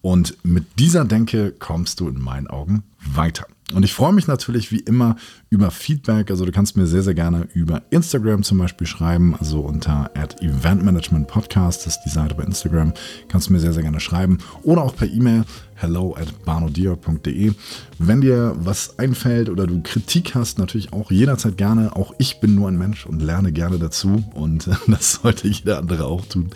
Und 0.00 0.36
mit 0.44 0.78
dieser 0.78 1.04
Denke 1.04 1.52
kommst 1.52 2.00
du 2.00 2.08
in 2.08 2.20
meinen 2.20 2.46
Augen 2.46 2.84
weiter. 2.98 3.46
Und 3.74 3.82
ich 3.82 3.92
freue 3.92 4.12
mich 4.12 4.26
natürlich 4.26 4.70
wie 4.70 4.80
immer 4.80 5.16
über 5.50 5.70
Feedback. 5.70 6.30
Also 6.30 6.44
du 6.44 6.52
kannst 6.52 6.76
mir 6.76 6.86
sehr, 6.86 7.02
sehr 7.02 7.14
gerne 7.14 7.48
über 7.54 7.82
Instagram 7.90 8.42
zum 8.42 8.58
Beispiel 8.58 8.86
schreiben, 8.86 9.34
also 9.38 9.60
unter 9.60 10.10
Event 10.40 10.84
Management 10.84 11.28
Podcast, 11.28 11.86
das 11.86 11.96
ist 11.96 12.02
die 12.04 12.10
Seite 12.10 12.34
bei 12.34 12.44
Instagram, 12.44 12.92
kannst 13.28 13.48
du 13.48 13.52
mir 13.52 13.60
sehr, 13.60 13.72
sehr 13.72 13.82
gerne 13.82 14.00
schreiben. 14.00 14.38
Oder 14.62 14.82
auch 14.82 14.94
per 14.94 15.08
E-Mail 15.08 15.44
hello 15.76 16.14
at 16.16 16.44
barnodier.de. 16.44 17.52
Wenn 17.98 18.20
dir 18.20 18.54
was 18.58 18.98
einfällt 18.98 19.48
oder 19.48 19.66
du 19.66 19.82
Kritik 19.82 20.34
hast, 20.34 20.58
natürlich 20.58 20.92
auch 20.92 21.10
jederzeit 21.10 21.56
gerne. 21.56 21.94
Auch 21.96 22.14
ich 22.18 22.40
bin 22.40 22.54
nur 22.54 22.68
ein 22.68 22.78
Mensch 22.78 23.06
und 23.06 23.20
lerne 23.20 23.52
gerne 23.52 23.78
dazu 23.78 24.24
und 24.34 24.68
das 24.86 25.14
sollte 25.14 25.48
jeder 25.48 25.78
andere 25.78 26.06
auch 26.06 26.24
tun. 26.26 26.50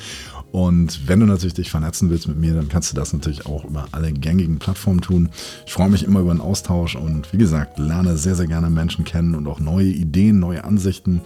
Und 0.51 1.07
wenn 1.07 1.21
du 1.21 1.27
natürlich 1.27 1.55
dich 1.55 1.71
vernetzen 1.71 2.09
willst 2.09 2.27
mit 2.27 2.39
mir, 2.39 2.55
dann 2.55 2.69
kannst 2.69 2.91
du 2.91 2.97
das 2.97 3.13
natürlich 3.13 3.45
auch 3.45 3.65
über 3.65 3.87
alle 3.93 4.13
gängigen 4.13 4.59
Plattformen 4.59 5.03
tun. 5.03 5.29
Ich 5.67 5.73
freue 5.73 5.91
mich 5.91 6.05
immer 6.05 6.21
über 6.21 6.31
einen 6.31 6.41
Austausch 6.41 6.97
und 6.97 7.33
wie 7.33 7.39
gesagt, 7.39 7.79
lerne 7.79 8.17
sehr, 8.17 8.35
sehr 8.35 8.47
gerne 8.47 8.71
Menschen 8.71 9.05
kennen 9.05 9.35
und 9.35 9.47
auch 9.47 9.61
neue 9.61 9.89
Ideen, 9.89 10.39
neue 10.39 10.65
Ansichten. 10.65 11.21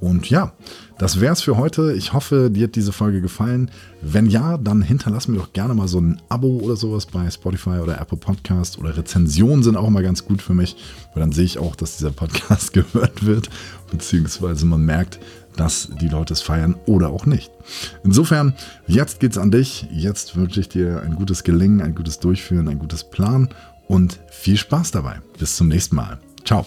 Und 0.00 0.30
ja, 0.30 0.52
das 0.98 1.20
wäre 1.20 1.32
es 1.32 1.42
für 1.42 1.56
heute. 1.56 1.92
Ich 1.92 2.12
hoffe, 2.12 2.50
dir 2.50 2.64
hat 2.64 2.76
diese 2.76 2.92
Folge 2.92 3.20
gefallen. 3.20 3.70
Wenn 4.00 4.26
ja, 4.26 4.56
dann 4.56 4.82
hinterlass 4.82 5.28
mir 5.28 5.36
doch 5.36 5.52
gerne 5.52 5.74
mal 5.74 5.88
so 5.88 6.00
ein 6.00 6.20
Abo 6.28 6.58
oder 6.58 6.76
sowas 6.76 7.06
bei 7.06 7.30
Spotify 7.30 7.78
oder 7.82 8.00
Apple 8.00 8.18
Podcast 8.18 8.78
oder 8.78 8.96
Rezensionen 8.96 9.62
sind 9.62 9.76
auch 9.76 9.88
immer 9.88 10.02
ganz 10.02 10.24
gut 10.24 10.40
für 10.40 10.54
mich, 10.54 10.76
weil 11.14 11.20
dann 11.20 11.32
sehe 11.32 11.44
ich 11.44 11.58
auch, 11.58 11.76
dass 11.76 11.98
dieser 11.98 12.12
Podcast 12.12 12.72
gehört 12.72 13.24
wird, 13.24 13.50
beziehungsweise 13.90 14.64
man 14.66 14.84
merkt, 14.84 15.20
dass 15.56 15.90
die 16.00 16.08
Leute 16.08 16.32
es 16.32 16.40
feiern 16.40 16.76
oder 16.86 17.10
auch 17.10 17.26
nicht. 17.26 17.50
Insofern, 18.04 18.54
jetzt 18.86 19.20
geht's 19.20 19.36
an 19.36 19.50
dich. 19.50 19.86
Jetzt 19.92 20.36
wünsche 20.36 20.60
ich 20.60 20.68
dir 20.68 21.02
ein 21.02 21.14
gutes 21.14 21.44
Gelingen, 21.44 21.82
ein 21.82 21.94
gutes 21.94 22.18
Durchführen, 22.20 22.68
ein 22.68 22.78
gutes 22.78 23.04
Plan 23.04 23.48
und 23.86 24.20
viel 24.30 24.56
Spaß 24.56 24.92
dabei. 24.92 25.20
Bis 25.38 25.56
zum 25.56 25.68
nächsten 25.68 25.96
Mal. 25.96 26.18
Ciao. 26.44 26.64